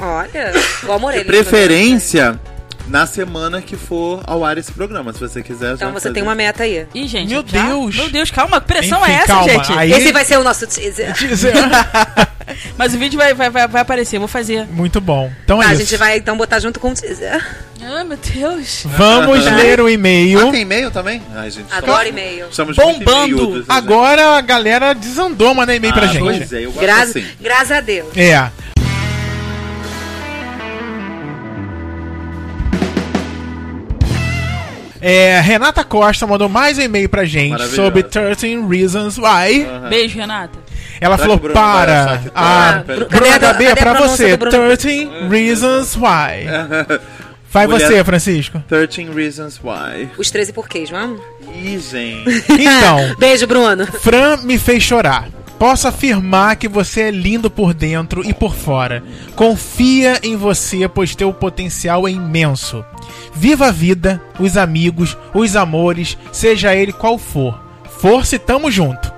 [0.00, 0.52] Olha,
[0.86, 2.38] o amor De preferência,
[2.88, 5.74] na semana que for ao ar esse programa, se você quiser.
[5.74, 6.14] Então você fazer.
[6.14, 6.86] tem uma meta aí.
[6.94, 7.28] Ih, gente.
[7.30, 7.62] Meu já?
[7.66, 7.94] Deus.
[7.96, 8.60] Meu Deus, calma.
[8.60, 9.72] Que pressão Enfim, é essa, calma, gente?
[9.72, 11.12] aí- Esse vai ser o nosso teaser.
[11.18, 11.54] Dizer-
[12.78, 14.66] Mas o vídeo vai, vai, vai, vai aparecer, eu vou fazer.
[14.70, 15.30] Muito bom.
[15.44, 15.82] Então é Tá, a isso.
[15.82, 17.44] gente vai então botar junto com o teaser.
[17.82, 18.82] Ah, meu Deus.
[18.86, 20.50] Vamos ler o Ah, e-mail.
[20.50, 21.22] tem e-mail também?
[21.34, 21.66] Ai, gente.
[21.72, 22.46] Adoro e-mail.
[22.50, 23.02] Estamos Bombando.
[23.28, 26.20] e-maildos, Agora a galera desandou mandar e-mail pra Ah, gente.
[26.22, 27.26] Pois é, eu gosto Graças, assim.
[27.40, 28.08] graças a Deus.
[28.16, 28.50] É.
[35.00, 39.64] É, Renata Costa mandou mais um e-mail pra gente sobre 13 Reasons Why.
[39.64, 39.88] Aham.
[39.88, 40.58] Beijo, Renata.
[41.00, 42.06] Ela Será falou Bruno para.
[42.06, 44.30] tá- A Ah, Bruno a- HB é pra você.
[44.36, 44.50] do Bruno?
[44.76, 46.98] 13 Reasons Why.
[47.50, 48.62] Vai Mulher- você, Francisco.
[48.68, 50.10] 13 Reasons Why.
[50.18, 51.20] Os 13 porquês, vamos?
[51.54, 52.44] Ih, gente.
[52.50, 53.86] Então, Beijo, Bruno.
[53.86, 55.28] Fran me fez chorar.
[55.58, 59.02] Posso afirmar que você é lindo por dentro e por fora.
[59.34, 62.84] Confia em você, pois teu potencial é imenso.
[63.34, 67.60] Viva a vida, os amigos, os amores, seja ele qual for.
[68.00, 69.12] Força e tamo junto.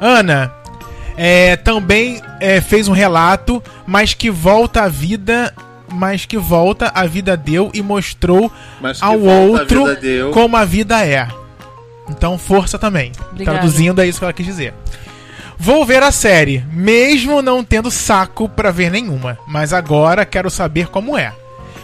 [0.00, 0.52] Ana
[1.16, 5.52] é, também é, fez um relato, mas que volta à vida.
[5.90, 8.52] Mas que volta a vida deu e mostrou
[9.00, 10.30] ao a outro deu.
[10.32, 11.26] como a vida é.
[12.10, 13.10] Então, força também.
[13.32, 13.58] Obrigada.
[13.58, 14.74] Traduzindo, é isso que ela quis dizer.
[15.58, 20.86] Vou ver a série, mesmo não tendo saco pra ver nenhuma, mas agora quero saber
[20.88, 21.32] como é.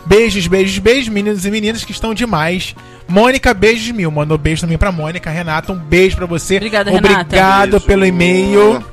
[0.07, 2.75] Beijos, beijos, beijos, meninos e meninas que estão demais.
[3.09, 4.11] Mônica, beijos mil.
[4.11, 5.31] Mandou beijo também pra Mônica.
[5.31, 6.57] Renata, um beijo pra você.
[6.57, 7.21] Obrigada, Renata.
[7.23, 7.87] Obrigado Beijo.
[7.87, 8.85] pelo e-mail.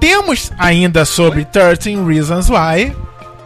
[0.00, 2.94] Temos ainda sobre 13 Reasons Why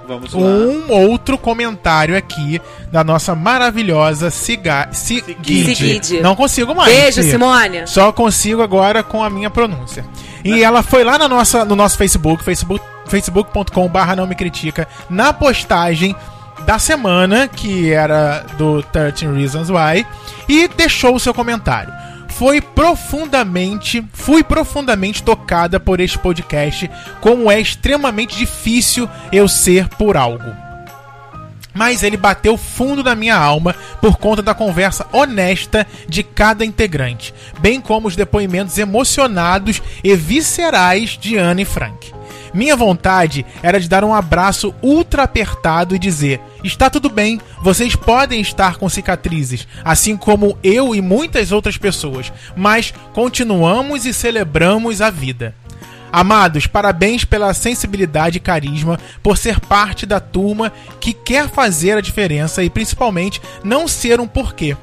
[0.08, 0.40] Vamos lá.
[0.40, 4.30] um outro comentário aqui da nossa maravilhosa.
[4.30, 6.20] Sigide.
[6.22, 6.92] Não consigo mais.
[6.92, 7.22] Beijo.
[7.22, 7.86] Simone.
[7.86, 10.04] Só consigo agora com a minha pronúncia.
[10.42, 15.32] E ela foi lá na nossa, no nosso Facebook, facebook facebook.com.br não me critica, na
[15.32, 16.14] postagem
[16.66, 20.06] da semana, que era do 13 Reasons Why,
[20.48, 21.92] e deixou o seu comentário.
[22.28, 26.88] Foi profundamente, fui profundamente tocada por este podcast,
[27.20, 30.68] como é extremamente difícil eu ser por algo
[31.78, 37.32] mas ele bateu fundo na minha alma por conta da conversa honesta de cada integrante,
[37.60, 42.17] bem como os depoimentos emocionados e viscerais de Ana e Frank.
[42.52, 47.94] Minha vontade era de dar um abraço ultra apertado e dizer: Está tudo bem, vocês
[47.94, 55.00] podem estar com cicatrizes, assim como eu e muitas outras pessoas, mas continuamos e celebramos
[55.00, 55.54] a vida.
[56.10, 62.00] Amados, parabéns pela sensibilidade e carisma, por ser parte da turma que quer fazer a
[62.00, 64.76] diferença e principalmente não ser um porquê.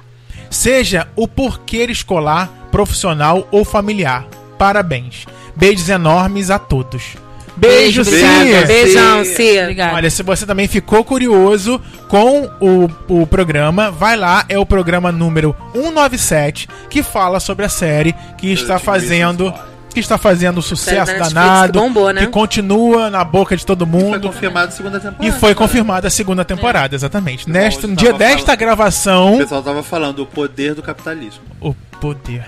[0.49, 4.27] Seja o porquê escolar, profissional ou familiar.
[4.57, 5.25] Parabéns.
[5.55, 7.15] Beijos enormes a todos.
[7.57, 8.65] Beijo, Beijo, Cia.
[8.65, 9.61] Beijão, Cia.
[9.63, 9.93] Obrigada.
[9.95, 12.89] Olha, se você também ficou curioso com o,
[13.21, 18.51] o programa, vai lá, é o programa número 197, que fala sobre a série que
[18.51, 19.53] está fazendo.
[19.93, 22.25] Que está fazendo sucesso Netflix danado, que bombou, né?
[22.25, 24.27] que continua na boca de todo Foi mundo.
[24.27, 25.25] confirmado a segunda temporada.
[25.25, 25.55] E foi cara.
[25.55, 27.49] confirmada a segunda temporada, exatamente.
[27.49, 31.43] Neste, hoje no dia desta falando- O gravação, pessoal tava falando o poder do capitalismo.
[31.61, 32.43] o poder.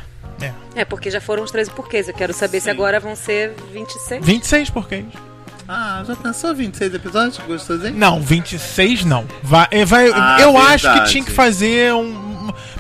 [0.78, 0.86] É.
[0.86, 2.08] Porque já foram os 13 porquês.
[2.08, 2.70] Eu quero saber se Sim.
[2.72, 4.24] agora vão ser 26.
[4.26, 5.06] 26 porquês.
[5.68, 7.38] Ah, já pensou 26 episódios?
[7.40, 7.94] Gostosinho?
[7.94, 9.26] Não, 26 não.
[9.44, 11.12] Vai, é, vai, Ah, eu acho que verdade.
[11.12, 12.26] tinha que fazer um.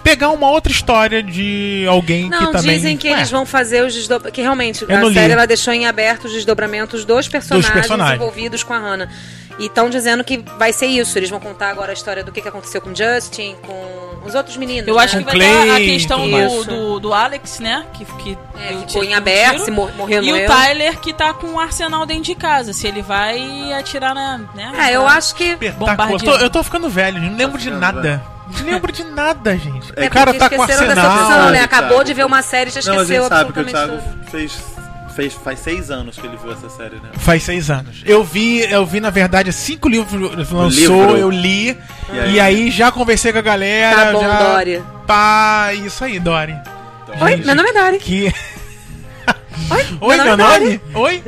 [0.02, 2.78] Pegar uma outra história de alguém Não, que também.
[2.78, 4.34] dizem que Ué, eles vão fazer os desdobramentos.
[4.34, 5.16] Que realmente, Eu a não li.
[5.16, 8.16] série ela deixou em aberto os desdobramentos dos personagens, personagens.
[8.16, 9.10] envolvidos com a Hannah.
[9.60, 11.18] E estão dizendo que vai ser isso.
[11.18, 14.36] Eles vão contar agora a história do que, que aconteceu com o Justin, com os
[14.36, 14.88] outros meninos.
[14.88, 15.04] Eu né?
[15.04, 17.86] acho que Com vai ter a Clay, questão do, do, do Alex, né?
[17.94, 20.46] Que, que É, ficou em aberto, se mor- morreu, E o.
[20.48, 22.72] Tyler que tá com um arsenal dentro de casa.
[22.74, 24.38] Se ele vai atirar na.
[24.54, 25.58] Né, É, eu acho que.
[25.60, 28.22] Eu tô, eu tô ficando velho, não lembro de ficando nada.
[28.60, 29.92] Não lembro de nada, gente.
[29.96, 31.28] É o cara porque tá com esqueceram dessa arsenal.
[31.38, 31.60] opção, né?
[31.62, 34.02] Acabou de ver uma série e já Não, a esqueceu gente sabe que o absolutamente
[34.02, 34.32] Thiago tudo.
[34.32, 34.58] fez,
[35.18, 35.34] fez.
[35.34, 37.10] Faz seis anos que ele viu essa série, né?
[37.18, 38.04] Faz seis anos.
[38.06, 40.14] Eu vi, eu vi, na verdade, cinco livros
[40.52, 41.18] lançou, livro.
[41.18, 41.72] eu li.
[41.72, 41.76] E
[42.16, 42.40] E aí?
[42.40, 43.96] aí, já conversei com a galera.
[44.06, 44.54] Tá bom, já...
[44.54, 44.84] Dori.
[45.06, 46.56] Pá, isso aí, Dori.
[47.20, 47.98] Oi, Gente, meu nome é Dori.
[48.00, 48.34] Que.
[49.72, 50.64] Oi, Oi, meu é Dori.
[50.64, 50.82] nome?
[50.94, 51.24] Oi?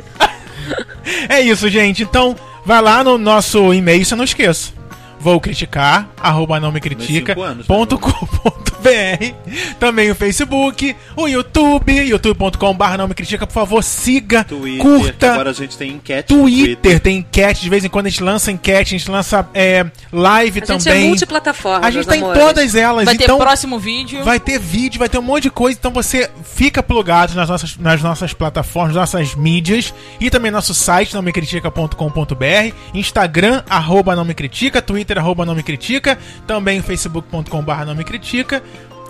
[1.28, 2.02] é isso, gente.
[2.02, 4.72] Então, vai lá no nosso e-mail, se eu não esqueça.
[5.20, 9.34] Vou criticar, arroba não me critica, anos, ponto com ponto br.
[9.78, 13.46] Também o Facebook, o YouTube, youtube.com.br não me critica.
[13.46, 15.32] Por favor, siga, Twitter, curta.
[15.32, 18.22] agora a gente tem enquete no Twitter, tem enquete, de vez em quando a gente
[18.22, 21.04] lança enquete, a gente lança é, live A gente também.
[21.04, 21.86] é multiplataforma.
[21.86, 22.40] a gente tá em amores.
[22.42, 24.24] todas elas, Vai ter então próximo vídeo.
[24.24, 27.76] vai ter vídeo, vai ter um monte de coisa, então você fica plugado nas nossas,
[27.76, 34.24] nas nossas plataformas, nossas mídias e também nosso site não me critica.com.br, Instagram arroba não
[34.24, 38.62] me critica, Twitter arroba não me critica, também facebook.com.br não me critica.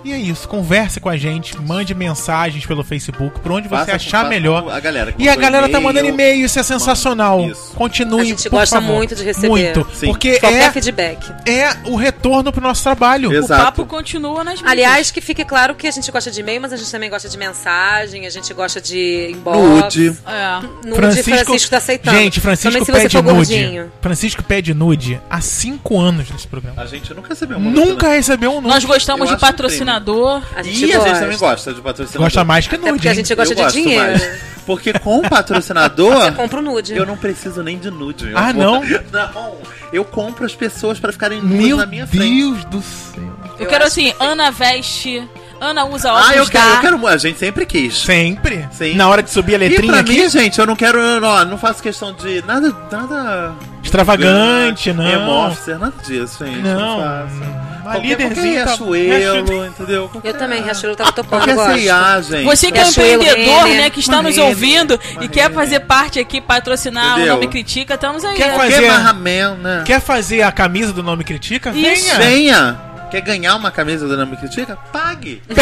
[0.04, 3.96] E é isso, converse com a gente, mande mensagens pelo Facebook, por onde você Faça-
[3.96, 4.70] achar faça melhor.
[4.70, 7.40] A galera E a galera tá e-mail, mandando e-mail, isso é sensacional.
[7.46, 7.72] Isso.
[7.74, 8.96] Continue, A gente por gosta favor.
[8.96, 9.48] muito de receber.
[9.48, 10.06] Muito, Sim.
[10.06, 11.32] porque Qualquer é, feedback.
[11.48, 13.30] é o retorno pro nosso trabalho.
[13.30, 13.62] O Exato.
[13.64, 14.70] papo continua nas mídias.
[14.70, 17.28] Aliás, que fique claro que a gente gosta de e-mail, mas a gente também gosta
[17.28, 19.58] de mensagem, a gente gosta de inbox.
[19.58, 20.16] Nude.
[20.26, 20.60] É.
[20.86, 22.16] Nude Francisco, Francisco tá aceitando.
[22.16, 23.34] Gente, Francisco Também se você pede for nude.
[23.36, 23.92] gordinho.
[24.00, 26.80] Francisco pede nude há cinco anos nesse programa.
[26.80, 28.68] A gente nunca recebeu uma Nunca nude, recebeu um nude.
[28.68, 29.46] Nós gostamos Eu de um
[29.94, 30.42] patrocinador.
[30.56, 31.08] A gente E a gosta.
[31.10, 32.22] gente também gosta de patrocinador.
[32.22, 32.92] Gosta mais que Até nude.
[32.94, 34.02] porque a gente gosta eu de gosto dinheiro.
[34.04, 34.50] mais.
[34.66, 36.94] Porque com o patrocinador, Compra o nude.
[36.96, 38.26] eu não preciso nem de nude.
[38.26, 38.54] meu Ah, amor.
[38.64, 38.80] não?
[39.10, 39.56] Não.
[39.92, 42.24] Eu compro as pessoas pra ficarem Meu na minha frente.
[42.24, 43.22] Deus do céu.
[43.58, 45.28] Eu, Eu quero assim, Ana veste,
[45.60, 47.06] Ana usa óculos Ah, eu quero, eu quero.
[47.08, 47.98] A gente sempre quis.
[47.98, 48.68] Sempre.
[48.70, 48.94] Sim.
[48.94, 50.98] Na hora de subir a E letrinha pra aqui, mim, gente, eu não quero.
[51.24, 52.72] Ó, não faço questão de nada.
[52.92, 55.06] nada extravagante, não.
[55.08, 56.60] Emo-officer, nada disso, gente.
[56.60, 57.00] Não.
[57.00, 57.69] faço.
[57.80, 60.08] A Qualquer, líderzinha qualquer tá- Riachuelo, entendeu?
[60.08, 61.78] Qualquer, Eu também, Riachuelo tava topando, Qualquer gosto.
[61.80, 62.44] C&A, gente.
[62.44, 65.80] Você que é um empreendedor, né, que está uma nos ouvindo uma e quer fazer
[65.80, 67.34] parte aqui, patrocinar Entendeu?
[67.34, 68.36] o Nome Critica, estamos aí.
[68.36, 68.56] Quer né?
[68.56, 69.82] fazer- né?
[69.86, 71.70] Quer fazer a camisa do Nome Critica?
[71.70, 72.16] Isso.
[72.16, 72.18] Venha.
[72.18, 72.89] Venha!
[73.10, 74.78] Quer ganhar uma camisa do Nome Critica?
[74.92, 75.42] Pague!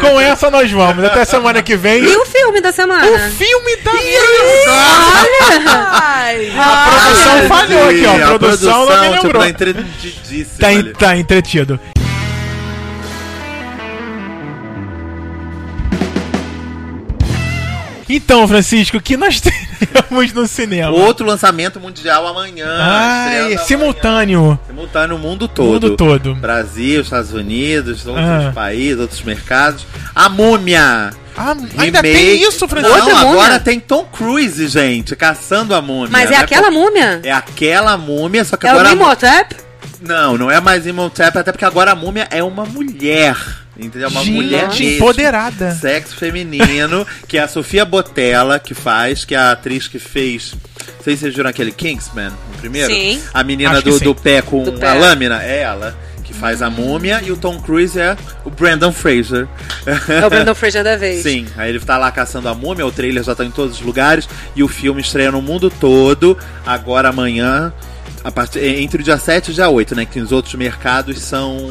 [0.00, 1.04] Com essa nós vamos.
[1.04, 2.02] Até semana que vem.
[2.02, 3.04] E o filme da semana?
[3.06, 3.90] O filme da
[5.92, 8.12] Ai, A produção falhou aqui, ó.
[8.12, 9.42] a A produção não me tipo, lembrou.
[9.42, 10.92] tá entretidíssima Tá, ali.
[10.94, 11.78] tá entretido.
[18.08, 20.90] Então, Francisco, o que nós teremos no cinema?
[20.90, 22.66] Outro lançamento mundial amanhã.
[22.80, 24.40] Ai, estreando simultâneo.
[24.40, 24.58] amanhã.
[24.66, 25.72] Simultâneo no mundo todo.
[25.88, 26.34] Mundo todo.
[26.34, 28.52] Brasil, Estados Unidos, outros Ah.
[28.54, 29.86] países, outros mercados.
[30.14, 31.10] A Múmia.
[31.36, 32.02] Ah, ainda Remake.
[32.24, 32.96] tem isso, Francisco?
[32.98, 33.42] Outra Não, múmia?
[33.44, 36.08] agora tem Tom Cruise, gente, caçando a múmia.
[36.10, 37.20] Mas é Não aquela múmia?
[37.22, 38.88] É aquela múmia, só que É o agora.
[38.90, 39.54] a mú- Imhotep?
[40.00, 43.36] Não, não é mais Imhotep, até porque agora a múmia é uma mulher.
[43.78, 44.08] Entendeu?
[44.08, 44.96] Uma mulher Gente, mesmo.
[44.96, 45.72] empoderada.
[45.74, 50.52] Sexo feminino, que é a Sofia Botella, que faz, que é a atriz que fez.
[50.96, 52.92] Não sei se vocês viram aquele Kingsman, o primeiro?
[52.92, 53.22] Sim.
[53.32, 54.04] A menina do, sim.
[54.04, 54.94] do pé com Do a pé.
[54.94, 55.96] lâmina, é ela.
[56.24, 58.14] Que faz a múmia e o Tom Cruise é
[58.44, 59.46] o Brandon Fraser.
[60.08, 61.22] É o Brandon Fraser da vez.
[61.22, 63.80] Sim, aí ele tá lá caçando a múmia, o trailer já tá em todos os
[63.80, 67.72] lugares e o filme estreia no mundo todo, agora amanhã,
[68.22, 70.04] a partir, entre o dia 7 e o dia 8, né?
[70.04, 71.70] Que os outros mercados são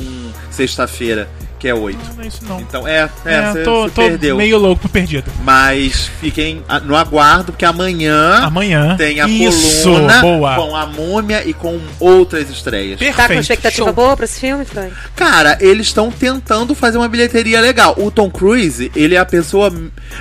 [0.50, 1.30] sexta-feira,
[1.60, 1.98] que é 8.
[2.16, 2.60] Não é isso não.
[2.62, 4.38] Então, é, é, É, você tô, tô perdeu.
[4.38, 5.32] meio louco, perdido.
[5.44, 8.96] Mas fiquem no aguardo, porque amanhã Amanhã.
[8.98, 10.56] tem a Isso, coluna boa.
[10.56, 13.00] com a múmia e com outras estreias.
[13.00, 13.18] Perfeito.
[13.18, 13.94] Tá com expectativa Show.
[13.94, 14.94] boa pra esse filme, Frank?
[15.16, 17.96] Cara, eles estão tentando fazer uma bilheteria legal.
[17.98, 19.74] O Tom Cruise, ele é a pessoa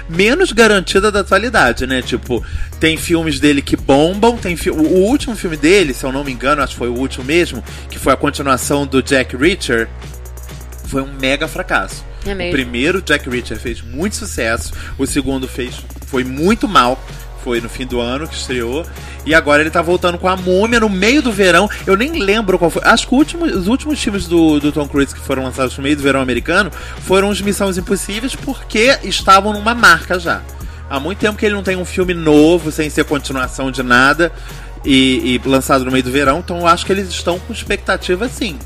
[0.08, 2.00] menos garantida da atualidade, né?
[2.02, 2.42] Tipo,
[2.80, 6.32] tem filmes dele que bombam, tem fi- o último filme dele, se eu não me
[6.32, 9.88] engano, acho que foi o último mesmo, que foi a continuação do Jack Reacher,
[10.86, 12.04] foi um mega fracasso.
[12.26, 12.52] É O mesmo.
[12.52, 14.72] primeiro, Jack Reacher, fez muito sucesso.
[14.98, 15.74] O segundo fez
[16.06, 17.00] foi muito mal.
[17.44, 18.84] Foi no fim do ano que estreou.
[19.24, 21.68] E agora ele tá voltando com a múmia no meio do verão.
[21.86, 22.82] Eu nem lembro qual foi.
[22.84, 25.82] Acho que o último- os últimos filmes do, do Tom Cruise que foram lançados no
[25.84, 26.72] meio do verão americano
[27.02, 30.42] foram os Missões Impossíveis porque estavam numa marca já.
[30.90, 34.32] Há muito tempo que ele não tem um filme novo, sem ser continuação de nada,
[34.84, 36.38] e, e lançado no meio do verão.
[36.40, 38.58] Então eu acho que eles estão com expectativa sim.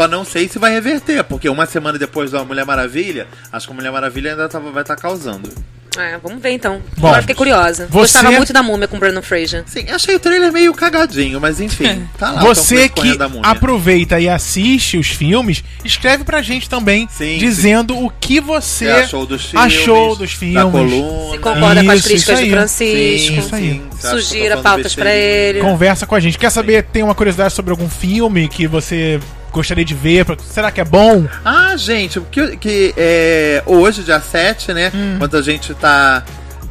[0.00, 3.72] Só não sei se vai reverter, porque uma semana depois da Mulher Maravilha, acho que
[3.72, 5.50] a Mulher Maravilha ainda tava- vai estar causando.
[5.98, 6.80] É, vamos ver então.
[6.96, 7.86] Bom, Agora fiquei curiosa.
[7.90, 9.64] você- Gostava muito da múmia com o Brandon Fraser.
[9.66, 12.40] Sim, achei o trailer meio cagadinho, mas enfim, tá lá.
[12.42, 18.40] Você que aproveita e assiste os filmes, escreve pra gente também, Sim, dizendo o que
[18.40, 20.54] você Você achou dos filmes, achou dos filmes.
[20.54, 21.32] da coluna.
[21.32, 22.50] Se concorda com as Isso, críticas isso de.
[22.52, 23.38] Francisco.
[23.40, 23.82] Isso aí.
[24.00, 25.60] Que Sugira pautas pra ele.
[25.60, 26.38] Conversa com a gente.
[26.38, 29.20] Quer saber, tem uma curiosidade sobre algum filme que você
[29.50, 30.24] gostaria de ver?
[30.24, 31.26] Pra- Será que é bom?
[31.44, 34.92] Ah, gente, que, que é, hoje, dia 7, né?
[35.18, 36.22] Quando a gente tá.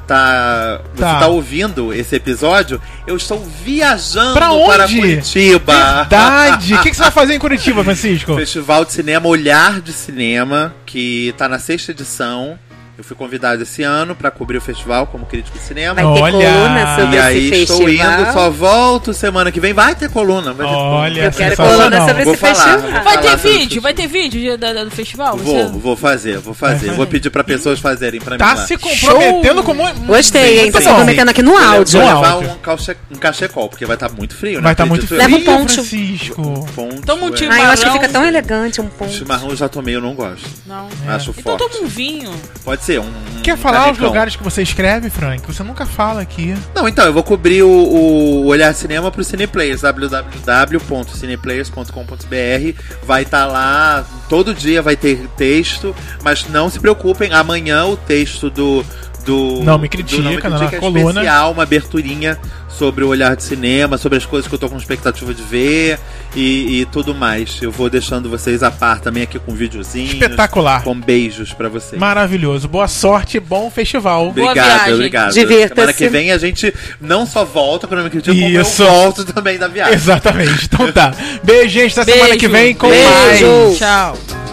[0.07, 1.19] Tá, você Tá.
[1.19, 4.65] tá ouvindo esse episódio, eu estou viajando Pra onde?
[4.65, 5.73] para Curitiba.
[6.09, 6.73] Verdade!
[6.79, 8.35] O que, que você vai fazer em Curitiba, Francisco?
[8.35, 12.57] Festival de Cinema Olhar de Cinema, que tá na sexta edição.
[12.99, 15.93] Eu fui convidado esse ano pra cobrir o festival como crítico de cinema.
[15.93, 16.51] Vai ter Olha!
[16.51, 18.21] coluna sobre E aí esse estou festival.
[18.21, 19.71] indo, só volto semana que vem.
[19.71, 20.51] Vai ter coluna.
[20.51, 21.77] Vai ter Olha, Eu quero sensacional.
[21.91, 23.03] coluna sobre Vou esse falar, festival.
[23.05, 23.81] Vai ter sobre vídeo?
[23.81, 25.37] Vai ter vídeo de- da- da- do festival?
[25.37, 26.91] Vou, Você- vou fazer, vou fazer.
[26.91, 28.67] Vou pedir pra pessoas fazerem pra mim Tá lá.
[28.67, 29.93] se comprometendo como.
[30.05, 30.69] Gostei, hein?
[30.73, 30.91] Tá se bom.
[30.95, 32.01] comprometendo aqui no Vou áudio.
[32.01, 34.61] Vou levar um, calche, um cachecol, porque vai estar muito frio, né?
[34.63, 35.25] Vai estar muito frio, eu.
[35.29, 35.67] Leva um.
[35.69, 36.65] Francisco.
[36.75, 37.31] Poncho, Toma um é.
[37.31, 37.53] tiro.
[37.53, 39.09] Ah, eu acho que fica tão elegante um ponto.
[39.13, 40.45] Chimarrão eu já tomei, eu não gosto.
[40.65, 40.89] Não.
[41.07, 41.73] Acho Então forte.
[41.73, 42.29] toma um vinho.
[42.65, 43.29] Pode ser, um.
[43.43, 44.07] Quer falar os canecão.
[44.07, 45.47] lugares que você escreve, Frank?
[45.47, 46.53] Você nunca fala aqui.
[46.75, 52.81] Não, então, eu vou cobrir o, o Olhar Cinema pro Cineplayers, www.cineplayers.com.br.
[53.03, 58.49] Vai estar lá, todo dia vai ter texto, mas não se preocupem, amanhã o texto
[58.49, 58.83] do.
[59.29, 61.09] Do Não Me do Critica, Não Me na Critica é coluna.
[61.21, 64.77] especial, uma aberturinha sobre o olhar de cinema, sobre as coisas que eu tô com
[64.77, 65.99] expectativa de ver
[66.35, 67.61] e, e tudo mais.
[67.61, 70.13] Eu vou deixando vocês a par também aqui com videozinhos.
[70.13, 70.83] Espetacular.
[70.83, 71.99] Com beijos pra vocês.
[71.99, 72.67] Maravilhoso.
[72.67, 74.29] Boa sorte, bom festival.
[74.29, 75.33] Obrigado, obrigado.
[75.33, 75.75] Divirta-se.
[75.75, 78.83] Semana que vem a gente não só volta quando eu me critico, como eu Isso.
[78.83, 79.93] volto também da viagem.
[79.93, 80.65] Exatamente.
[80.65, 81.13] Então tá.
[81.43, 81.99] Beijo, gente.
[81.99, 82.39] Até semana Beijo.
[82.39, 83.09] que vem com Beijo.
[83.45, 83.77] mais.
[83.77, 84.48] Tchau.